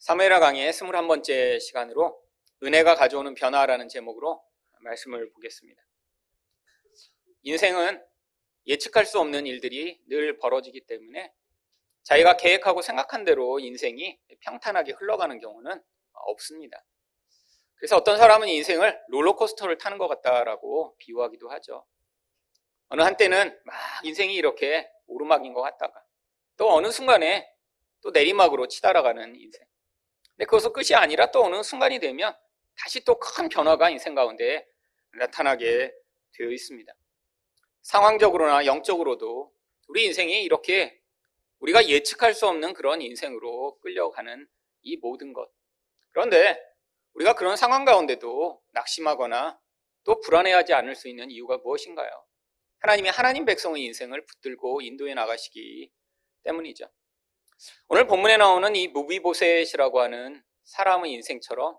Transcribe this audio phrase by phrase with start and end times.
[0.00, 2.18] 사무엘하 강의 21번째 시간으로
[2.62, 4.42] 은혜가 가져오는 변화라는 제목으로
[4.78, 5.82] 말씀을 보겠습니다.
[7.42, 8.02] 인생은
[8.66, 11.34] 예측할 수 없는 일들이 늘 벌어지기 때문에
[12.04, 15.82] 자기가 계획하고 생각한 대로 인생이 평탄하게 흘러가는 경우는
[16.14, 16.82] 없습니다.
[17.74, 21.84] 그래서 어떤 사람은 인생을 롤러코스터를 타는 것 같다라고 비유하기도 하죠.
[22.88, 26.02] 어느 한때는 막 인생이 이렇게 오르막인 것 같다가
[26.56, 27.54] 또 어느 순간에
[28.00, 29.69] 또 내리막으로 치달아가는 인생.
[30.40, 32.34] 근데 그것은 끝이 아니라 또 어느 순간이 되면
[32.78, 34.66] 다시 또 큰 변화가 인생 가운데
[35.12, 35.92] 나타나게
[36.32, 36.90] 되어 있습니다.
[37.82, 39.52] 상황적으로나 영적으로도
[39.88, 40.98] 우리 인생이 이렇게
[41.58, 44.48] 우리가 예측할 수 없는 그런 인생으로 끌려가는
[44.80, 45.50] 이 모든 것.
[46.12, 46.58] 그런데
[47.12, 49.60] 우리가 그런 상황 가운데도 낙심하거나
[50.04, 52.08] 또 불안해하지 않을 수 있는 이유가 무엇인가요?
[52.78, 55.92] 하나님이 하나님 백성의 인생을 붙들고 인도해 나가시기
[56.44, 56.86] 때문이죠.
[57.88, 61.76] 오늘 본문에 나오는 이 무비보셋이라고 하는 사람의 인생처럼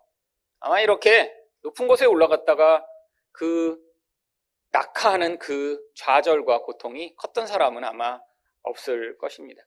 [0.59, 2.85] 아마 이렇게 높은 곳에 올라갔다가
[3.32, 3.79] 그
[4.71, 8.20] 낙하하는 그 좌절과 고통이 컸던 사람은 아마
[8.63, 9.63] 없을 것입니다.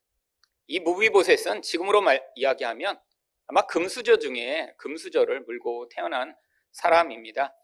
[0.66, 3.00] 이 무비보셋은 지금으로 말, 이야기하면
[3.46, 6.34] 아마 금수저 중에 금수저를 물고 태어난
[6.72, 7.54] 사람입니다.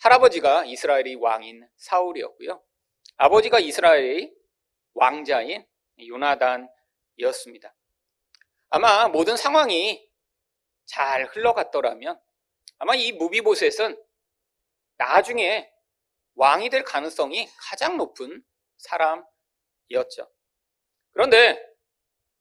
[0.00, 2.62] 할아버지가 이스라엘의 왕인 사울이었고요.
[3.16, 4.32] 아버지가 이스라엘의
[4.94, 5.66] 왕자인
[6.06, 7.74] 요나단이었습니다.
[8.70, 10.06] 아마 모든 상황이
[10.86, 12.20] 잘 흘러갔더라면
[12.78, 14.00] 아마 이 무비보셋은
[14.98, 15.70] 나중에
[16.34, 18.42] 왕이 될 가능성이 가장 높은
[18.78, 20.30] 사람이었죠.
[21.12, 21.60] 그런데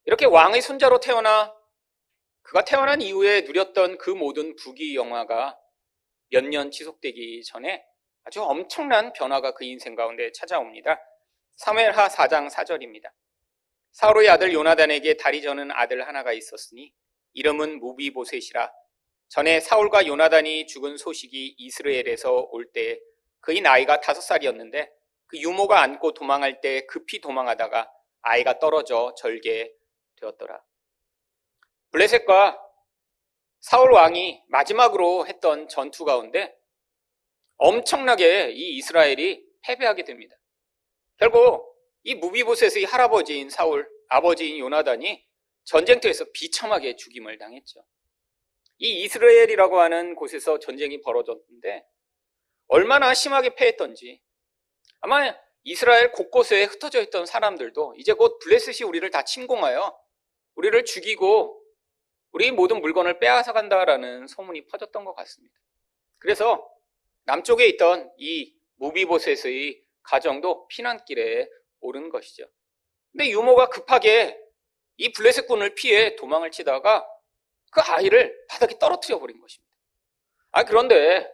[0.05, 1.53] 이렇게 왕의 손자로 태어나
[2.44, 5.59] 그가 태어난 이후에 누렸던 그 모든 부귀 영화가
[6.30, 7.86] 몇 년 지속되기 전에
[8.23, 11.00] 아주 엄청난 변화가 그 인생 가운데 찾아옵니다.
[11.55, 13.11] 사무엘하 4장 4절입니다.
[13.98, 16.94] 사울의 아들 요나단에게 다리 저는 아들 하나가 있었으니
[17.34, 18.72] 이름은 무비보셋이라
[19.28, 23.00] 전에 사울과 요나단이 죽은 소식이 이스라엘에서 올 때
[23.39, 24.92] 그의 나이가 다섯 살이었는데
[25.26, 29.71] 그 유모가 안고 도망할 때 급히 도망하다가 아이가 떨어져 절개
[30.17, 30.61] 되었더라.
[31.89, 32.61] 블레셋과
[33.61, 36.55] 사울 왕이 마지막으로 했던 전투 가운데
[37.58, 40.36] 엄청나게 이 이스라엘이 패배하게 됩니다.
[41.17, 41.76] 결국
[42.08, 45.26] 이 무비보셋의 할아버지인 사울, 아버지인 요나단이
[45.64, 47.86] 전쟁터에서 비참하게 죽임을 당했죠.
[48.80, 51.86] 이 이스라엘이라고 하는 곳에서 전쟁이 벌어졌는데
[52.68, 54.22] 얼마나 심하게 패했던지
[55.02, 60.00] 아마 이스라엘 곳곳에 흩어져 있던 사람들도 이제 곧 블레셋이 우리를 다 침공하여
[60.56, 61.62] 우리를 죽이고
[62.32, 65.56] 우리 모든 물건을 빼앗아 간다라는 소문이 퍼졌던 것 같습니다.
[66.20, 66.68] 그래서
[67.26, 72.48] 남쪽에 있던 이 무비보셋의 가정도 피난길에 오른 것이죠.
[73.17, 74.39] 근데 유모가 급하게
[74.98, 77.04] 이 블레셋군을 피해 도망을 치다가
[77.72, 79.67] 그 아이를 바닥에 떨어뜨려 버린 것입니다.
[80.52, 81.27] 아, 그런데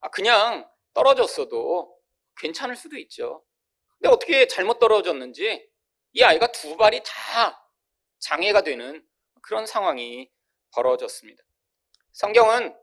[0.00, 1.96] 아, 그냥 떨어졌어도
[2.36, 3.42] 괜찮을 수도 있죠.
[3.96, 5.66] 근데 어떻게 잘못 떨어졌는지
[6.12, 7.66] 이 아이가 두 발이 다
[8.18, 9.02] 장애가 되는
[9.40, 10.30] 그런 상황이
[10.74, 11.42] 벌어졌습니다.
[12.12, 12.76] 성경은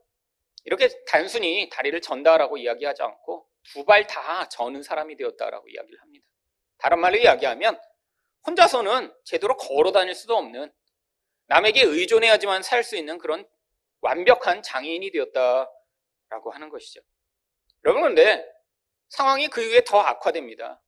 [0.63, 6.25] 이렇게 단순히 다리를 전다라고 이야기하지 않고 두 발 다 저는 사람이 되었다라고 이야기를 합니다.
[6.79, 7.79] 다른 말로 이야기하면
[8.45, 10.71] 혼자서는 제대로 걸어 다닐 수도 없는
[11.47, 13.47] 남에게 의존해야지만 살 수 있는 그런
[14.01, 17.01] 완벽한 장애인이 되었다라고 하는 것이죠.
[17.85, 18.45] 여러분 그런데
[19.09, 20.81] 상황이 그 이후에 더 악화됩니다.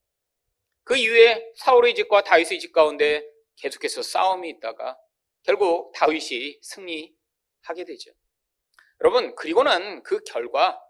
[0.84, 3.26] 그 이후에 사울의 집과 다윗의 집 가운데
[3.58, 4.98] 계속해서 싸움이 있다가
[5.44, 8.12] 결국 다윗이 승리하게 되죠.
[9.02, 10.82] 여러분, 그리고 난 그 결과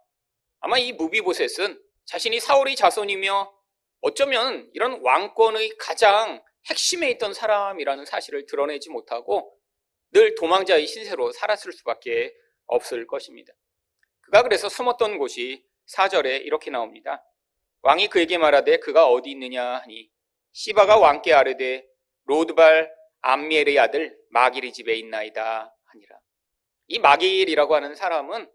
[0.61, 3.53] 아마 이 무비보셋은 자신이 사울의 자손이며
[4.01, 9.55] 어쩌면 이런 왕권의 가장 핵심에 있던 사람이라는 사실을 드러내지 못하고
[10.11, 12.33] 늘 도망자의 신세로 살았을 수밖에
[12.65, 13.53] 없을 것입니다.
[14.21, 15.65] 그가 그래서 숨었던 곳이
[15.95, 17.23] 4절에 이렇게 나옵니다.
[17.81, 20.09] 왕이 그에게 말하되 그가 어디 있느냐 하니
[20.51, 21.87] 시바가 왕께 아르되
[22.25, 26.19] 로드발 암미엘의 아들 마길의 집에 있나이다 하니라.
[26.87, 28.51] 이 마길이라고 하는 사람은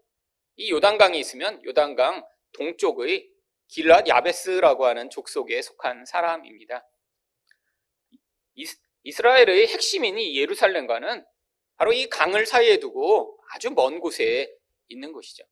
[0.57, 3.29] 이 요단강에 있으면 요단강 동쪽의
[3.71, 6.85] 길랏 야베스라고 하는 족속에 속한 사람입니다.
[9.03, 11.25] 이스라엘의 핵심인 이 예루살렘과는
[11.77, 14.49] 바로 이 강을 사이에 두고 아주 먼 곳에
[14.87, 15.43] 있는 곳이죠.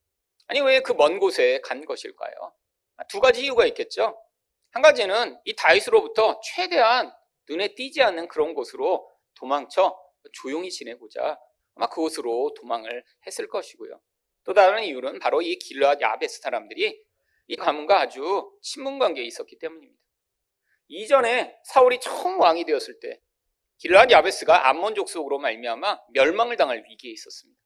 [0.48, 2.34] 아니 왜 그 먼 곳에 간 것일까요?
[3.10, 4.18] 두 가지 이유가 있겠죠.
[4.72, 7.12] 한 가지는 이 다윗으로부터 최대한
[7.50, 9.98] 눈에 띄지 않는 그런 곳으로 도망쳐
[10.34, 11.38] 조용히 지내고자
[11.76, 14.00] 아마 그곳으로 도망을 했을 것이고요.
[14.46, 17.02] 또 다른 이유는 바로 이 길르앗 야베스 사람들이
[17.48, 20.03] 이 가문과 아주 친분 관계에 있었기 때문입니다.
[20.88, 23.20] 이전에 사울이 처음 왕이 되었을 때
[23.78, 27.60] 길르앗 야베스가 암몬 족속으로 말미암아 멸망을 당할 위기에 있었습니다.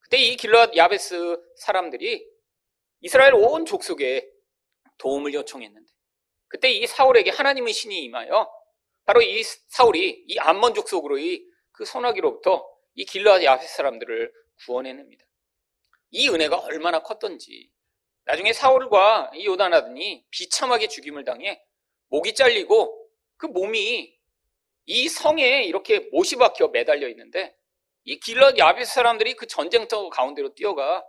[0.00, 2.26] 그때 이 길르앗 야베스 사람들이
[3.00, 4.28] 이스라엘 온 족속에
[4.98, 5.90] 도움을 요청했는데
[6.48, 8.50] 그때 이 사울에게 하나님의 신이 임하여
[9.04, 14.32] 바로 이 사울이 이 암몬 족속으로의 그 소나기로부터 이 길르앗 야베스 사람들을
[14.66, 15.24] 구원해냅니다.
[16.10, 17.70] 이 은혜가 얼마나 컸던지
[18.24, 21.64] 나중에 사울과 이 요단하더니 비참하게 죽임을 당해
[22.10, 24.18] 목이 잘리고 그 몸이
[24.86, 27.56] 이 성에 이렇게 못이 박혀 매달려 있는데
[28.04, 31.04] 이 길러 야베스 사람들이 그 전쟁터 가운데로 뛰어가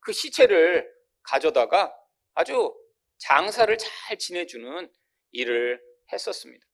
[0.00, 0.90] 그 시체를
[1.22, 1.94] 가져다가
[2.34, 2.74] 아주
[3.18, 4.90] 장사를 잘 지내주는
[5.30, 5.80] 일을
[6.12, 6.66] 했었습니다.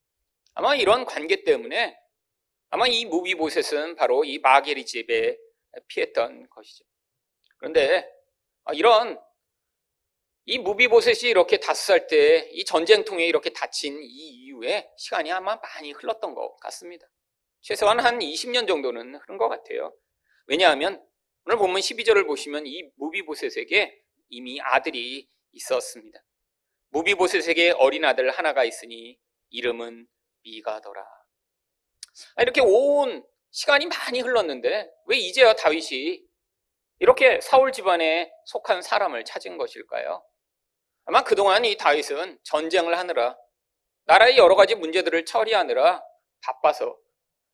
[0.55, 1.97] 아마 이런 관계 때문에
[2.71, 5.37] 아마 이 무비보셋은 바로 이 마게리 집에
[5.89, 6.85] 피했던 것이죠.
[7.59, 8.09] 그런데
[8.73, 9.21] 이런
[10.51, 14.07] 이 무비보셋이 이렇게 다섯 살 때 이 전쟁통에 이렇게 다친 이
[14.47, 17.07] 이후에 시간이 아마 많이 흘렀던 것 같습니다.
[17.61, 19.95] 최소한 한 20년 정도는 흐른 것 같아요.
[20.47, 21.05] 왜냐하면
[21.45, 24.01] 오늘 본문 12절을 보시면 이 무비보셋에게
[24.31, 26.19] 이미 아들이 있었습니다.
[26.93, 29.19] 무비보셋에게 어린 아들 하나가 있으니
[29.51, 30.07] 이름은
[30.45, 31.03] 미가더라.
[32.37, 36.23] 아, 이렇게 온 시간이 많이 흘렀는데 왜 이제야 다윗이
[37.01, 40.25] 이렇게 사울 집안에 속한 사람을 찾은 것일까요?
[41.09, 43.35] 아마 그동안 이 다윗은 전쟁을 하느라
[44.05, 46.05] 나라의 여러 가지 문제들을 처리하느라
[46.43, 46.99] 바빠서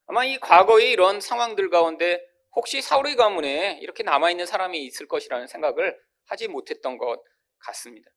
[0.06, 2.20] 아마 이 과거의 이런 상황들 가운데
[2.56, 5.96] 혹시 사울의 가문에 이렇게 남아있는 사람이 있을 것이라는 생각을
[6.26, 7.22] 하지 못했던 것
[7.60, 8.10] 같습니다.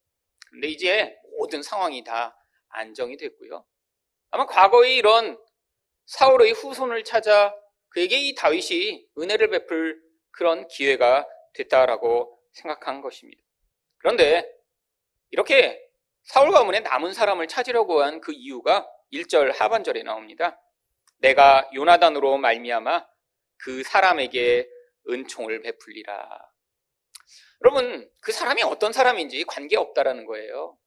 [0.50, 2.36] 근데 이제 모든 상황이 다
[2.69, 3.63] 안정이 됐고요.
[4.31, 5.39] 아마 과거의 이런
[6.07, 7.56] 사울의 후손을 찾아
[7.89, 10.01] 그에게 이 다윗이 은혜를 베풀
[10.31, 13.39] 그런 기회가 됐다라고 생각한 것입니다.
[14.00, 14.56] 그런데
[15.31, 15.81] 이렇게
[16.24, 20.59] 사울 가문에 남은 사람을 찾으려고 한 그 이유가 1절 하반절에 나옵니다.
[21.19, 23.06] 내가 요나단으로 말미암아
[23.57, 24.69] 그 사람에게
[25.09, 26.29] 은총을 베풀리라.
[27.63, 30.77] 여러분, 그 사람이 어떤 사람인지 관계없다라는 거예요.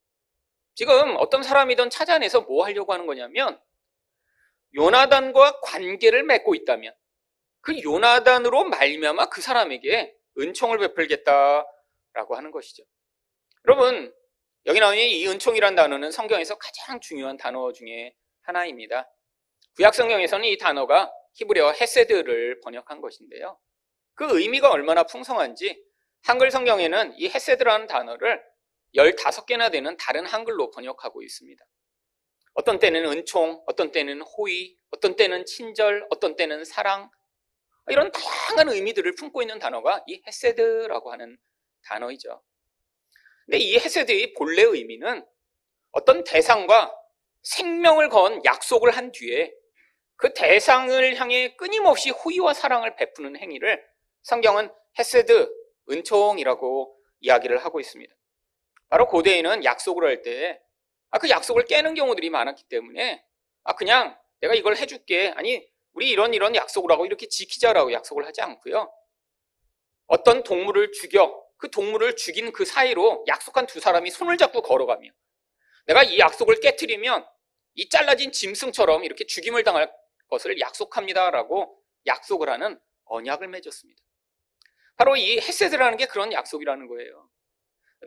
[0.75, 3.61] 지금 어떤 사람이든 찾아내서 뭐 하려고 하는 거냐면
[4.75, 6.95] 요나단과 관계를 맺고 있다면
[7.61, 12.85] 그 요나단으로 말미암아 그 사람에게 은총을 베풀겠다라고 하는 것이죠.
[13.67, 14.15] 여러분,
[14.67, 19.11] 여기 나오는 이 은총이란 단어는 성경에서 가장 중요한 단어 중에 하나입니다.
[19.77, 23.59] 구약 성경에서는 이 단어가 히브리어 헤세드를 번역한 것인데요.
[24.15, 25.83] 그 의미가 얼마나 풍성한지
[26.23, 28.43] 한글 성경에는 이 헤세드라는 단어를
[28.95, 31.65] 15개나 되는 다른 한글로 번역하고 있습니다.
[32.53, 37.11] 어떤 때는 은총, 어떤 때는 호의, 어떤 때는 친절, 어떤 때는 사랑,
[37.89, 41.39] 이런 다양한 의미들을 품고 있는 단어가 이 헤세드라고 하는
[41.85, 42.43] 단어이죠.
[43.51, 45.27] 근데 이 헤세드의 본래 의미는
[45.91, 46.95] 어떤 대상과
[47.43, 49.53] 생명을 건 약속을 한 뒤에
[50.15, 53.85] 그 대상을 향해 끊임없이 호의와 사랑을 베푸는 행위를
[54.23, 55.53] 성경은 헤세드,
[55.91, 58.15] 은총이라고 이야기를 하고 있습니다.
[58.89, 60.63] 바로 고대에는 약속을 할 때,
[61.11, 63.21] 아, 그 약속을 깨는 경우들이 많았기 때문에,
[63.65, 65.33] 아, 그냥 내가 이걸 해줄게.
[65.35, 68.93] 아니, 우리 이런 이런 약속을 하고 이렇게 지키자라고 약속을 하지 않고요.
[70.07, 75.11] 어떤 동물을 죽여 그 동물을 죽인 그 사이로 약속한 두 사람이 손을 잡고 걸어가며
[75.87, 77.27] 내가 이 약속을 깨뜨리면
[77.75, 79.93] 이 잘라진 짐승처럼 이렇게 죽임을 당할
[80.29, 84.03] 것을 약속합니다라고 약속을 하는 언약을 맺었습니다.
[84.97, 87.29] 바로 이 헤세드라는 게 그런 약속이라는 거예요.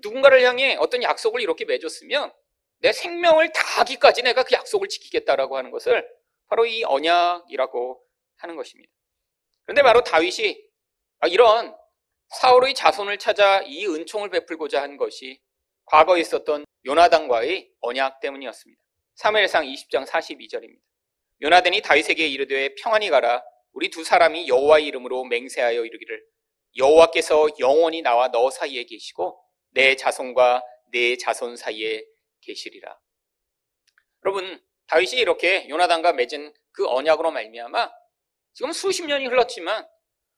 [0.02, 2.34] 누군가를 향해 어떤 약속을 이렇게 맺었으면
[2.80, 6.08] 내 생명을 다하기까지 내가 그 약속을 지키겠다라고 하는 것을
[6.48, 8.04] 바로 이 언약이라고
[8.38, 8.92] 하는 것입니다.
[9.64, 10.60] 그런데 바로 다윗이
[11.28, 11.76] 이런
[12.40, 15.40] 사울의 자손을 찾아 이 은총을 베풀고자 한 것이
[15.86, 18.82] 과거에 있었던 요나단과의 언약 때문이었습니다.
[19.20, 20.80] 3회상 20장 42절입니다.
[21.42, 26.24] 요나단이 다윗에게 이르되 평안히 가라 우리 두 사람이 여호와의 이름으로 맹세하여 이르기를
[26.78, 29.40] 여호와께서 영원히 나와 너 사이에 계시고
[29.72, 32.04] 내 자손과 내 자손 사이에
[32.42, 33.00] 계시리라.
[34.26, 37.92] 여러분 다윗이 이렇게 요나단과 맺은 그 언약으로 말미암아
[38.54, 39.88] 지금 수십 년이 흘렀지만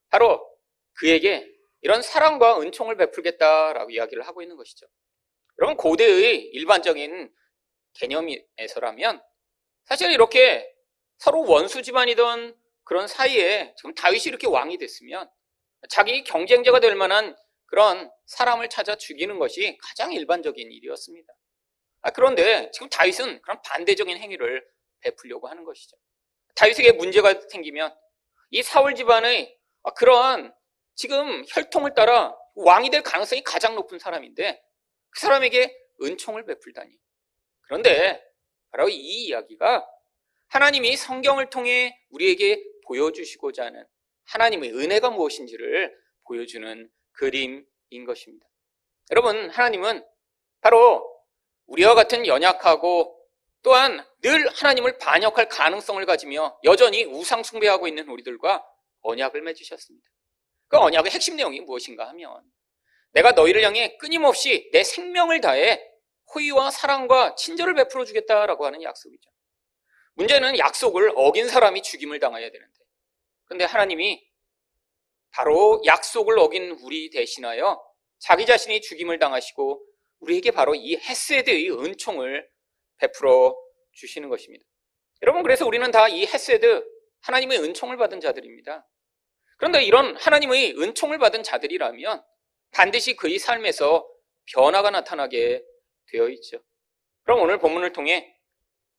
[0.09, 0.45] 바로
[0.93, 1.54] 그에게
[1.85, 4.87] 이런 사랑과 은총을 베풀겠다라고 이야기를 하고 있는 것이죠.
[5.59, 7.31] 여러분 고대의 일반적인
[7.93, 9.21] 개념에서라면
[9.83, 10.67] 사실 이렇게
[11.19, 15.29] 서로 원수 집안이던 그런 사이에 지금 다윗이 이렇게 왕이 됐으면
[15.87, 17.37] 자기 경쟁자가 될 만한
[17.67, 21.31] 그런 사람을 찾아 죽이는 것이 가장 일반적인 일이었습니다.
[22.01, 24.67] 아, 그런데 지금 다윗은 그런 반대적인 행위를
[25.01, 25.95] 베풀려고 하는 것이죠.
[26.55, 27.95] 다윗에게 문제가 생기면
[28.49, 29.55] 이 사울 집안의
[29.95, 30.51] 그런
[30.95, 34.61] 지금 혈통을 따라 왕이 될 가능성이 가장 높은 사람인데
[35.09, 36.91] 그 사람에게 은총을 베풀다니.
[37.61, 38.23] 그런데
[38.71, 39.85] 바로 이 이야기가
[40.47, 43.85] 하나님이 성경을 통해 우리에게 보여주시고자 하는
[44.25, 45.95] 하나님의 은혜가 무엇인지를
[46.27, 48.45] 보여주는 그림인 것입니다.
[49.11, 50.03] 여러분, 하나님은
[50.61, 51.05] 바로
[51.67, 53.15] 우리와 같은 연약하고
[53.61, 58.63] 또한 늘 하나님을 반역할 가능성을 가지며 여전히 우상숭배하고 있는 우리들과
[59.01, 60.07] 언약을 맺으셨습니다.
[60.67, 62.43] 그 언약의 핵심 내용이 무엇인가 하면
[63.11, 65.81] 내가 너희를 향해 끊임없이 내 생명을 다해
[66.33, 69.29] 호의와 사랑과 친절을 베풀어 주겠다라고 하는 약속이죠.
[70.15, 72.73] 문제는 약속을 어긴 사람이 죽임을 당해야 되는데.
[73.45, 74.25] 근데 하나님이
[75.31, 77.81] 바로 약속을 어긴 우리 대신하여
[78.19, 79.85] 자기 자신이 죽임을 당하시고
[80.19, 82.49] 우리에게 바로 이 헤세드의 은총을
[82.97, 83.55] 베풀어
[83.93, 84.65] 주시는 것입니다.
[85.21, 86.83] 여러분 그래서 우리는 다 이 헤세드
[87.21, 88.85] 하나님의 은총을 받은 자들입니다.
[89.57, 92.23] 그런데 이런 하나님의 은총을 받은 자들이라면
[92.71, 94.07] 반드시 그의 삶에서
[94.53, 95.63] 변화가 나타나게
[96.07, 96.61] 되어 있죠.
[97.23, 98.35] 그럼 오늘 본문을 통해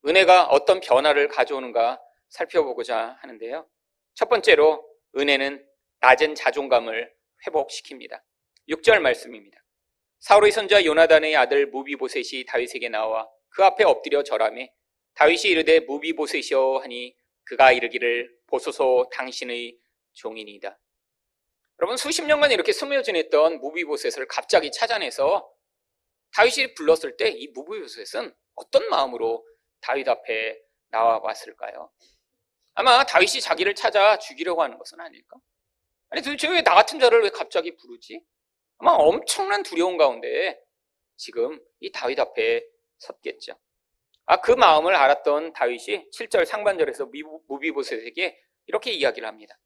[0.05, 3.69] 은혜가 어떤 변화를 가져오는가 살펴보고자 하는데요.
[4.15, 4.85] 첫 번째로
[5.17, 5.65] 은혜는
[6.01, 7.13] 낮은 자존감을
[7.47, 8.21] 회복시킵니다.
[8.69, 9.59] 6절 말씀입니다.
[10.21, 14.73] 사울의 선자 요나단의 아들 무비보셋이 다윗에게 나와 그 앞에 엎드려 절하매
[15.15, 19.79] 다윗이 이르되 무비보셋이여 하니 그가 이르기를 보소서 당신의
[20.17, 20.79] 종인이다.
[21.81, 25.49] 여러분 수십 년간 이렇게 스며 지냈던 무비보셋을 갑자기 찾아내서
[26.35, 29.47] 다윗이 불렀을 때 이 무비보셋은 어떤 마음으로
[29.81, 30.59] 다윗 앞에
[30.89, 31.91] 나와 봤을까요?
[32.75, 35.37] 아마 다윗이 자기를 찾아 죽이려고 하는 것은 아닐까?
[36.11, 38.23] 아니 도대체 왜 나 같은 자를 왜 갑자기 부르지?
[38.79, 40.59] 아마 엄청난 두려움 가운데
[41.17, 42.65] 지금 이 다윗 앞에
[42.99, 43.59] 섰겠죠.
[44.27, 47.07] 아, 그 마음을 알았던 다윗이 7절 상반절에서
[47.49, 49.59] 무비보셋에게 이렇게 이야기를 합니다.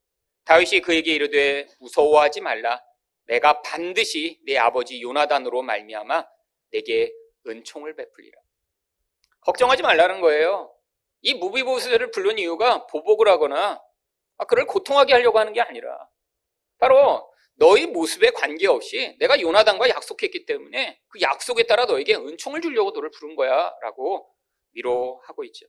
[0.51, 2.83] 다윗이 그에게 이르되 무서워하지 말라.
[3.27, 6.27] 내가 반드시 내 아버지 요나단으로 말미암아
[6.73, 7.13] 내게
[7.47, 8.37] 은총을 베풀리라.
[9.43, 10.75] 걱정하지 말라는 거예요.
[11.21, 13.81] 이 무비보스를 부른 이유가 보복을 하거나
[14.39, 16.09] 아, 그를 고통하게 하려고 하는 게 아니라
[16.79, 23.13] 바로 너희 모습에 관계없이 내가 요나단과 약속했기 때문에 그 약속에 따라 너에게 은총을 주려고 너를
[23.13, 24.29] 부른 거야 라고
[24.73, 25.67] 위로하고 있죠.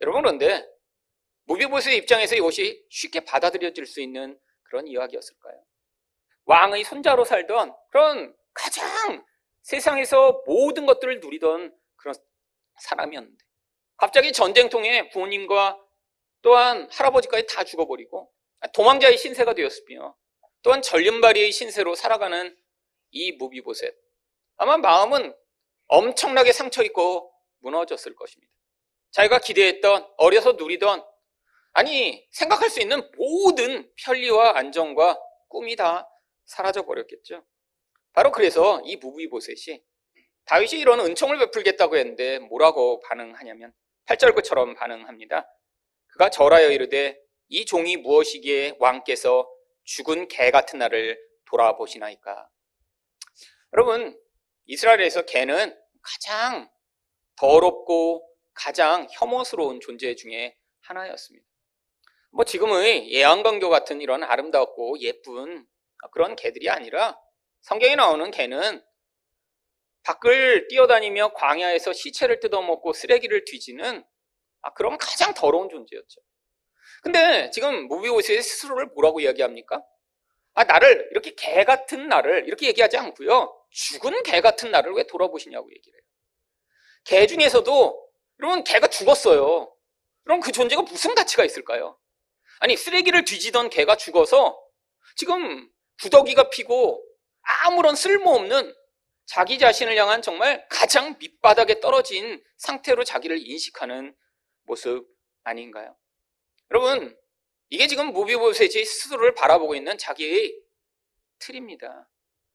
[0.00, 0.66] 여러분 그런데
[1.50, 5.60] 무비보스의 입장에서 이것이 쉽게 받아들여질 수 있는 그런 이야기였을까요?
[6.44, 9.24] 왕의 손자로 살던 그런 가장
[9.62, 12.14] 세상에서 모든 것들을 누리던 그런
[12.78, 13.44] 사람이었는데
[13.96, 15.78] 갑자기 전쟁통에 부모님과
[16.42, 18.32] 또한 할아버지까지 다 죽어버리고
[18.72, 20.16] 도망자의 신세가 되었으며
[20.62, 22.56] 또한 전륜발이의 신세로 살아가는
[23.10, 23.92] 이 무비보셋
[24.56, 25.34] 아마 마음은
[25.88, 28.52] 엄청나게 상처 있고 무너졌을 것입니다.
[29.10, 31.09] 자기가 기대했던 어려서 누리던
[31.72, 36.08] 아니 생각할 수 있는 모든 편리와 안정과 꿈이 다
[36.44, 37.44] 사라져 버렸겠죠.
[38.12, 39.82] 바로 그래서 이 무비보셋이
[40.46, 43.72] 다윗이 이런 은총을 베풀겠다고 했는데 뭐라고 반응하냐면
[44.06, 45.46] 8절구처럼 반응합니다.
[46.08, 49.48] 그가 절하여 이르되 이 종이 무엇이기에 왕께서
[49.84, 52.48] 죽은 개 같은 나를 돌아보시나이까.
[53.74, 54.20] 여러분,
[54.66, 56.70] 이스라엘에서 개는 가장
[57.36, 61.49] 더럽고 가장 혐오스러운 존재 중에 하나였습니다.
[62.32, 65.66] 뭐 지금의 예안강교 같은 이런 아름답고 예쁜
[66.12, 67.18] 그런 개들이 아니라
[67.62, 68.82] 성경에 나오는 개는
[70.02, 74.04] 밖을 뛰어다니며 광야에서 시체를 뜯어먹고 쓰레기를 뒤지는
[74.62, 76.20] 아, 그런 가장 더러운 존재였죠.
[77.02, 79.82] 근데 지금 무비오스의 스스로를 뭐라고 이야기합니까?
[80.54, 83.56] 아, 나를 이렇게 개 같은 나를 이렇게 얘기하지 않고요.
[83.70, 86.04] 죽은 개 같은 나를 왜 돌아보시냐고 얘기를 해요.
[87.04, 88.08] 개 중에서도
[88.40, 89.74] 여러분 개가 죽었어요.
[90.24, 91.98] 그럼 그 존재가 무슨 가치가 있을까요?
[92.60, 94.58] 아니 쓰레기를 뒤지던 개가 죽어서
[95.16, 95.68] 지금
[96.02, 97.04] 구더기가 피고
[97.64, 98.74] 아무런 쓸모없는
[99.26, 104.14] 자기 자신을 향한 정말 가장 밑바닥에 떨어진 상태로 자기를 인식하는
[104.64, 105.06] 모습
[105.42, 105.96] 아닌가요?
[106.70, 107.16] 여러분,
[107.70, 110.54] 이게 지금 무비보셋이 스스로를 바라보고 있는 자기의
[111.38, 112.08] 틀입니다.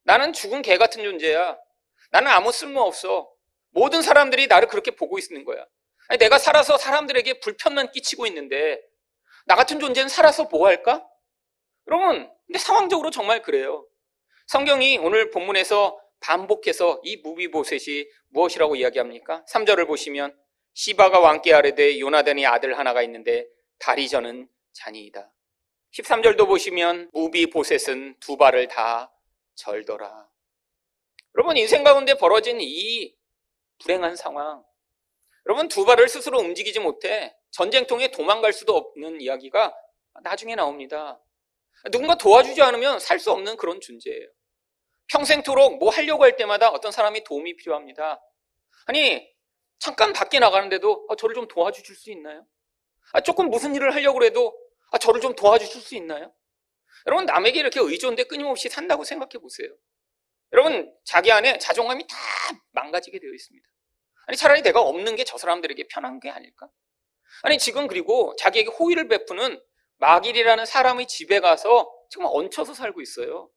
[0.04, 1.58] 나는 죽은 개 같은 존재야.
[2.12, 3.32] 나는 아무 쓸모 없어.
[3.70, 5.66] 모든 사람들이 나를 그렇게 보고 있는 거야.
[6.10, 8.80] 아니, 내가 살아서 사람들에게 불편만 끼치고 있는데
[9.46, 11.08] 나 같은 존재는 살아서 뭐 할까?
[11.88, 13.88] 여러분, 근데 상황적으로 정말 그래요.
[14.48, 19.46] 성경이 오늘 본문에서 반복해서 이 무비보셋이 무엇이라고 이야기합니까?
[19.46, 20.36] 3절을 보시면
[20.74, 23.48] 시바가 왕께 아래되 요나단이 아들 하나가 있는데
[23.80, 25.32] 다리 저는 잔이이다.
[25.94, 29.14] 13절도 보시면 무비보셋은 두 발을 다
[29.56, 30.30] 절더라.
[31.36, 33.16] 여러분 인생 가운데 벌어진 이
[33.80, 34.64] 불행한 상황
[35.46, 39.74] 여러분 두 발을 스스로 움직이지 못해 전쟁통에 도망갈 수도 없는 이야기가
[40.24, 41.22] 나중에 나옵니다.
[41.92, 44.28] 누군가 도와주지 않으면 살 수 없는 그런 존재예요.
[45.08, 48.20] 평생토록 뭐 하려고 할 때마다 어떤 사람이 도움이 필요합니다.
[48.88, 49.30] 아니,
[49.80, 52.46] 잠깐 밖에 나가는데도 어, 저를 좀 도와주실 수 있나요?
[53.14, 54.58] 아, 조금 무슨 일을 하려고 해도
[54.92, 56.34] 아, 저를 좀 도와주실 수 있나요?
[57.08, 59.68] 여러분 남에게 이렇게 의존돼 끊임없이 산다고 생각해 보세요.
[60.54, 62.16] 여러분 자기 안에 자존감이 다
[62.72, 63.68] 망가지게 되어 있습니다.
[64.28, 66.68] 아니 차라리 내가 없는 게 저 사람들에게 편한 게 아닐까?
[67.44, 69.62] 아니 지금 그리고 자기에게 호의를 베푸는
[69.98, 73.50] 마길이라는 사람의 집에 가서 지금 얹혀서 살고 있어요.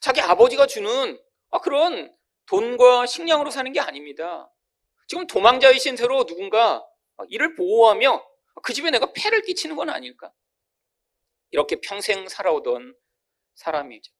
[0.00, 1.20] 자기 아버지가 주는
[1.50, 2.14] 아, 그런
[2.46, 4.50] 돈과 식량으로 사는 게 아닙니다.
[5.08, 6.84] 지금 도망자이신 채로 누군가
[7.28, 8.24] 이를 보호하며
[8.62, 10.32] 그 집에 내가 폐를 끼치는 건 아닐까?
[11.50, 12.94] 이렇게 평생 살아오던
[13.54, 14.12] 사람이죠.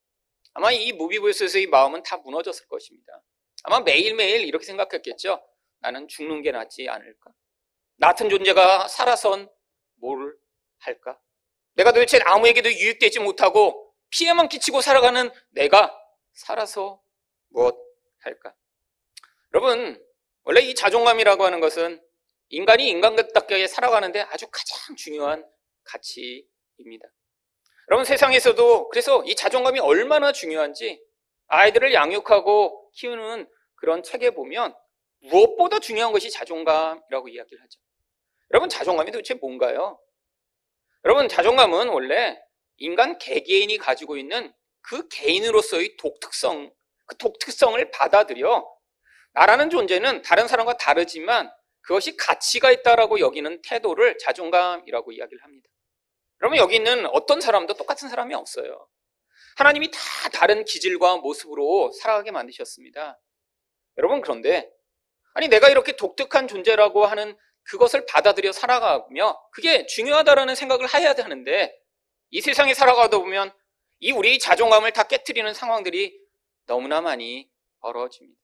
[0.54, 3.22] 아마 이 무비보스에서의 마음은 다 무너졌을 것입니다.
[3.64, 5.44] 아마 매일매일 이렇게 생각했겠죠.
[5.80, 7.32] 나는 죽는 게 낫지 않을까?
[7.96, 9.48] 나 같은 존재가 살아선
[9.96, 10.36] 뭘
[10.78, 11.18] 할까?
[11.74, 15.94] 내가 도대체 아무에게도 유익되지 못하고 피해만 끼치고 살아가는 내가
[16.32, 17.02] 살아서
[17.48, 17.76] 무엇
[18.20, 18.54] 할까?
[19.54, 20.02] 여러분,
[20.44, 22.02] 원래 이 자존감이라고 하는 것은
[22.48, 25.44] 인간이 인간답게 살아가는데 아주 가장 중요한
[25.84, 27.08] 가치입니다.
[27.88, 31.00] 여러분 세상에서도 그래서 이 자존감이 얼마나 중요한지
[31.48, 34.74] 아이들을 양육하고 키우는 그런 책에 보면
[35.20, 37.80] 무엇보다 중요한 것이 자존감이라고 이야기를 하죠.
[38.52, 39.98] 여러분 자존감이 도대체 뭔가요?
[41.04, 42.38] 여러분 자존감은 원래
[42.78, 46.72] 인간 개개인이 가지고 있는 그 개인으로서의 독특성,
[47.06, 48.66] 그 독특성을 받아들여
[49.32, 51.50] 나라는 존재는 다른 사람과 다르지만
[51.82, 55.68] 그것이 가치가 있다라고 여기는 태도를 자존감이라고 이야기를 합니다.
[56.38, 58.88] 그러면 여기 있는 어떤 사람도 똑같은 사람이 없어요.
[59.56, 60.00] 하나님이 다
[60.32, 63.18] 다른 기질과 모습으로 살아가게 만드셨습니다.
[63.98, 64.70] 여러분 그런데
[65.34, 67.36] 아니 내가 이렇게 독특한 존재라고 하는
[67.68, 71.76] 그것을 받아들여 살아가며 그게 중요하다라는 생각을 해야 하는데
[72.30, 73.52] 이 세상에 살아가다 보면
[74.00, 76.18] 이 우리 자존감을 다 깨뜨리는 상황들이
[76.66, 77.48] 너무나 많이
[77.80, 78.40] 벌어집니다.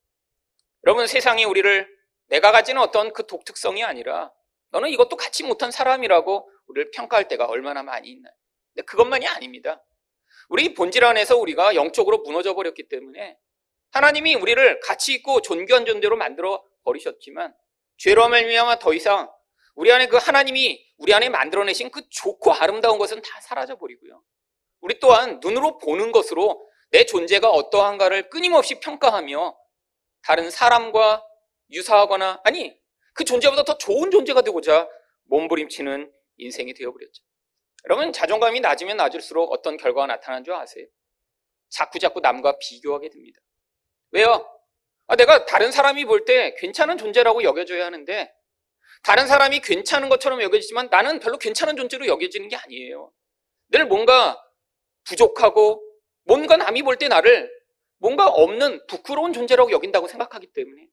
[0.85, 1.89] 여러분 세상이 우리를
[2.29, 4.33] 내가 가지는 어떤 그 독특성이 아니라
[4.71, 8.33] 너는 이것도 갖지 못한 사람이라고 우리를 평가할 때가 얼마나 많이 있나요?
[8.75, 9.85] 근데 그것만이 아닙니다.
[10.49, 13.37] 우리 본질 안에서 우리가 영적으로 무너져 버렸기 때문에
[13.91, 17.55] 하나님이 우리를 가치 있고 존귀한 존재로 만들어 버리셨지만
[17.97, 19.31] 죄로 말미암아 더 이상
[19.75, 24.23] 우리 안에 그 하나님이 우리 안에 만들어내신 그 좋고 아름다운 것은 다 사라져 버리고요.
[24.81, 29.57] 우리 또한 눈으로 보는 것으로 내 존재가 어떠한가를 끊임없이 평가하며
[30.23, 31.25] 다른 사람과
[31.71, 32.77] 유사하거나 아니
[33.15, 34.89] 그 존재보다 더 좋은 존재가 되고자
[35.25, 37.23] 몸부림치는 인생이 되어버렸죠.
[37.85, 40.87] 여러분 자존감이 낮으면 낮을수록 어떤 결과가 나타나는 줄 아세요?
[41.69, 43.41] 자꾸 자꾸 남과 비교하게 됩니다.
[44.11, 44.47] 왜요?
[45.09, 48.33] 아, 내가 다른 사람이 볼 때 괜찮은 존재라고 여겨줘야 하는데
[49.03, 53.13] 다른 사람이 괜찮은 것처럼 여겨지지만 나는 별로 괜찮은 존재로 여겨지는 게 아니에요.
[53.71, 54.41] 늘 뭔가
[55.05, 55.83] 부족하고
[56.25, 57.51] 뭔가 남이 볼 때 나를
[57.99, 60.87] 뭔가 없는 부끄러운 존재라고 여긴다고 생각하기 때문에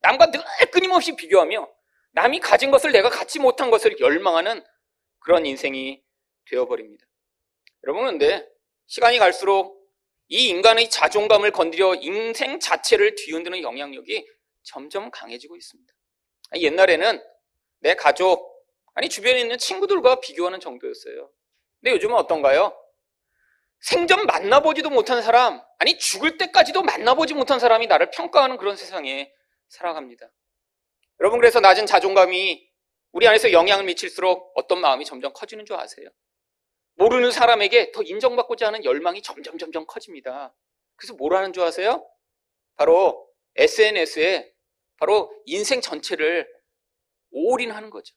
[0.00, 0.40] 남과 늘
[0.70, 1.68] 끊임없이 비교하며
[2.12, 4.64] 남이 가진 것을 내가 갖지 못한 것을 열망하는
[5.20, 6.02] 그런 인생이
[6.50, 7.04] 되어버립니다.
[7.84, 8.48] 여러분, 근데
[8.86, 9.77] 시간이 갈수록
[10.28, 14.26] 이 인간의 자존감을 건드려 인생 자체를 뒤흔드는 영향력이
[14.62, 15.92] 점점 강해지고 있습니다.
[16.56, 17.22] 옛날에는
[17.80, 21.30] 내 가족, 아니, 주변에 있는 친구들과 비교하는 정도였어요.
[21.80, 22.76] 근데 요즘은 어떤가요?
[23.80, 29.32] 생전 만나보지도 못한 사람, 아니, 죽을 때까지도 만나보지 못한 사람이 나를 평가하는 그런 세상에
[29.68, 30.30] 살아갑니다.
[31.20, 32.68] 여러분, 그래서 낮은 자존감이
[33.12, 36.08] 우리 안에서 영향을 미칠수록 어떤 마음이 점점 커지는 줄 아세요?
[36.98, 40.52] 모르는 사람에게 더 인정받고자 하는 열망이 점점 점점 커집니다.
[40.96, 42.04] 그래서 뭘 하는 줄 아세요?
[42.74, 44.52] 바로 SNS에
[44.98, 46.48] 바로 인생 전체를
[47.30, 48.16] 올인하는 거죠.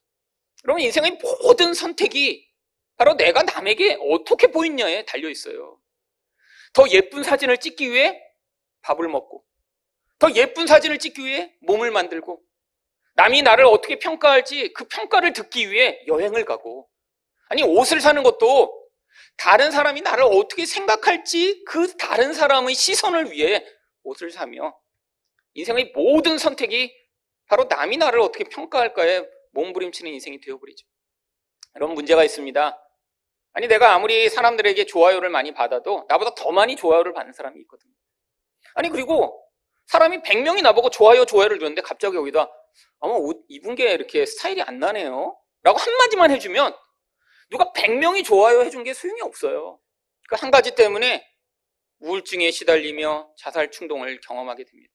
[0.62, 2.50] 그러면 인생의 모든 선택이
[2.96, 5.80] 바로 내가 남에게 어떻게 보이냐에 달려 있어요.
[6.72, 8.20] 더 예쁜 사진을 찍기 위해
[8.82, 9.44] 밥을 먹고,
[10.18, 12.42] 더 예쁜 사진을 찍기 위해 몸을 만들고,
[13.14, 16.88] 남이 나를 어떻게 평가할지 그 평가를 듣기 위해 여행을 가고,
[17.52, 18.88] 아니, 옷을 사는 것도
[19.36, 23.62] 다른 사람이 나를 어떻게 생각할지 그 다른 사람의 시선을 위해
[24.04, 24.74] 옷을 사며
[25.52, 26.90] 인생의 모든 선택이
[27.48, 30.86] 바로 남이 나를 어떻게 평가할까에 몸부림치는 인생이 되어버리죠.
[31.74, 32.82] 이런 문제가 있습니다.
[33.52, 37.92] 아니, 내가 아무리 사람들에게 좋아요를 많이 받아도 나보다 더 많이 좋아요를 받는 사람이 있거든요.
[38.76, 39.46] 아니, 그리고
[39.88, 42.50] 사람이 100명이 나보고 좋아요, 좋아요를 줬는데 갑자기 여기다
[43.00, 45.38] 아마 옷 입은 게 이렇게 스타일이 안 나네요.
[45.64, 46.74] 라고 한마디만 해주면
[47.52, 49.78] 누가 100명이 좋아요 해준 게 소용이 없어요.
[50.28, 51.28] 그 한 가지 때문에
[52.00, 54.92] 우울증에 시달리며 자살 충동을 경험하게 됩니다.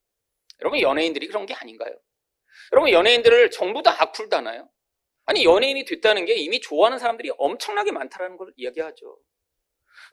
[0.62, 1.96] 여러분 연예인들이 그런 게 아닌가요?
[2.72, 4.68] 여러분 연예인들을 전부 다 악플 다나요?
[5.26, 9.20] 아니 연예인이 됐다는 게 이미 좋아하는 사람들이 엄청나게 많다는 걸 이야기하죠.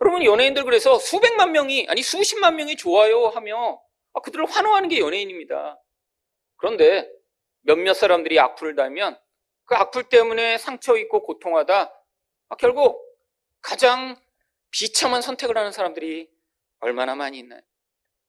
[0.02, 3.80] 여러분 연예인들 그래서 수백만 명이 아니 수십만 명이 좋아요 하며
[4.12, 5.80] 아, 그들을 환호하는 게 연예인입니다.
[6.57, 7.09] 그런데
[7.62, 9.18] 몇몇 사람들이 악플을 달면
[9.64, 11.93] 그 악플 때문에 상처 입고 고통하다 아,
[12.57, 13.01] 결국
[13.61, 14.17] 가장
[14.71, 16.29] 비참한 선택을 하는 사람들이
[16.81, 17.61] 얼마나 많이 있나요?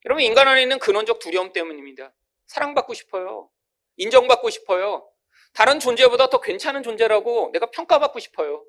[0.05, 2.13] 여러분 인간 안에 있는 근원적 두려움 때문입니다.
[2.47, 3.49] 사랑받고 싶어요.
[3.97, 5.09] 인정받고 싶어요.
[5.53, 8.65] 다른 존재보다 더 괜찮은 존재라고 내가 평가받고 싶어요.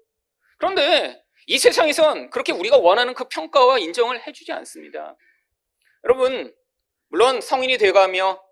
[0.58, 5.16] 그런데 이 세상에선 그렇게 우리가 원하는 그 평가와 인정을 해주지 않습니다.
[6.04, 6.54] 여러분,
[7.08, 8.42] 물론 성인이 돼가며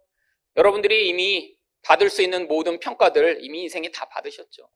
[0.56, 4.68] 여러분들이 이미 받을 수 있는 모든 평가들 이미 인생에 다 받으셨죠.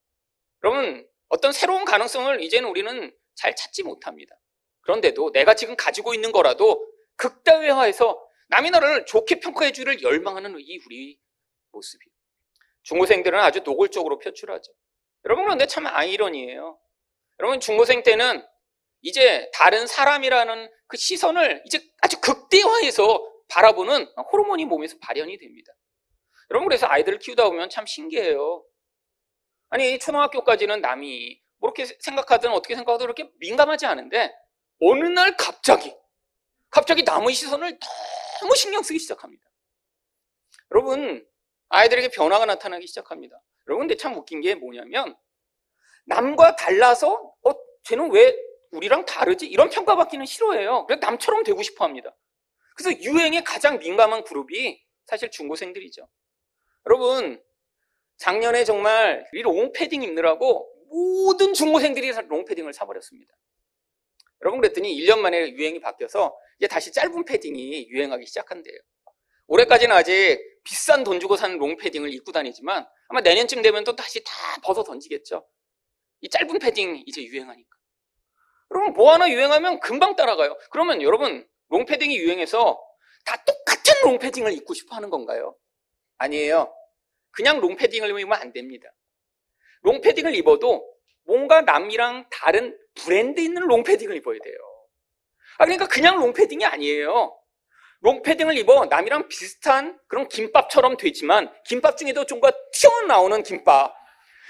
[0.64, 4.35] 여러분, 어떤 새로운 가능성을 이제는 우리는 잘 찾지 못합니다.
[4.83, 6.85] 그런데도 내가 지금 가지고 있는 거라도
[7.17, 11.19] 극다회화해서 남이 나를 좋게 평가해 주기를 열망하는 이 우리
[11.73, 12.07] 모습이.
[12.85, 14.73] 중고생들은 아주 노골적으로 표출하죠.
[15.27, 16.79] 여러분, 그런데 참 아이러니예요.
[17.41, 18.43] 여러분, 중고생 때는
[19.03, 25.73] 이제 다른 사람이라는 그 시선을 이제 아주 극대화해서 바라보는 호르몬이 몸에서 발현이 됩니다.
[26.51, 28.64] 여러분, 그래서 아이들을 키우다 보면 참 신기해요.
[29.70, 34.35] 아니, 초등학교까지는 남이 뭐 이렇게 생각하든 어떻게 생각하든 그렇게 민감하지 않은데,
[34.81, 35.94] 어느 날 갑자기,
[36.70, 37.78] 갑자기 남의 시선을
[38.40, 39.44] 너무 신경 쓰기 시작합니다.
[40.70, 41.26] 여러분,
[41.68, 43.40] 아이들에게 변화가 나타나기 시작합니다.
[43.66, 45.16] 여러분, 근데 참 웃긴 게 뭐냐면,
[46.07, 47.50] 남과 달라서, 어,
[47.85, 48.37] 쟤는 왜
[48.70, 49.46] 우리랑 다르지?
[49.46, 50.87] 이런 평가받기는 싫어해요.
[50.87, 52.14] 그래서 남처럼 되고 싶어 합니다.
[52.74, 56.09] 그래서 유행에 가장 민감한 그룹이 사실 중고생들이죠.
[56.87, 57.42] 여러분,
[58.18, 63.35] 작년에 정말 이 롱패딩 입느라고 모든 중고생들이 롱패딩을 사버렸습니다.
[64.42, 68.78] 여러분 그랬더니 1년 만에 유행이 바뀌어서 이제 다시 짧은 패딩이 유행하기 시작한대요.
[69.46, 74.33] 올해까지는 아직 비싼 돈 주고 산 롱패딩을 입고 다니지만 아마 내년쯤 되면 또 다시 다
[74.62, 75.46] 벗어 던지겠죠.
[76.20, 77.76] 이 짧은 패딩 이제 유행하니까.
[78.70, 80.57] 여러분 뭐 하나 유행하면 금방 따라가요.
[80.70, 82.78] 그러면 여러분 롱패딩이 유행해서
[83.24, 85.57] 다 똑같은 롱패딩을 입고 싶어 하는 건가요?
[86.18, 86.74] 아니에요.
[87.31, 88.88] 그냥 롱패딩을 입으면 안 됩니다.
[89.83, 90.88] 롱패딩을 입어도
[91.25, 94.57] 뭔가 남이랑 다른 브랜드 있는 롱패딩을 입어야 돼요.
[95.59, 97.38] 아, 그러니까 그냥 롱패딩이 아니에요.
[98.01, 103.95] 롱패딩을 입어 남이랑 비슷한 그런 김밥처럼 되지만 김밥 중에도 좀더 튀어나오는 김밥.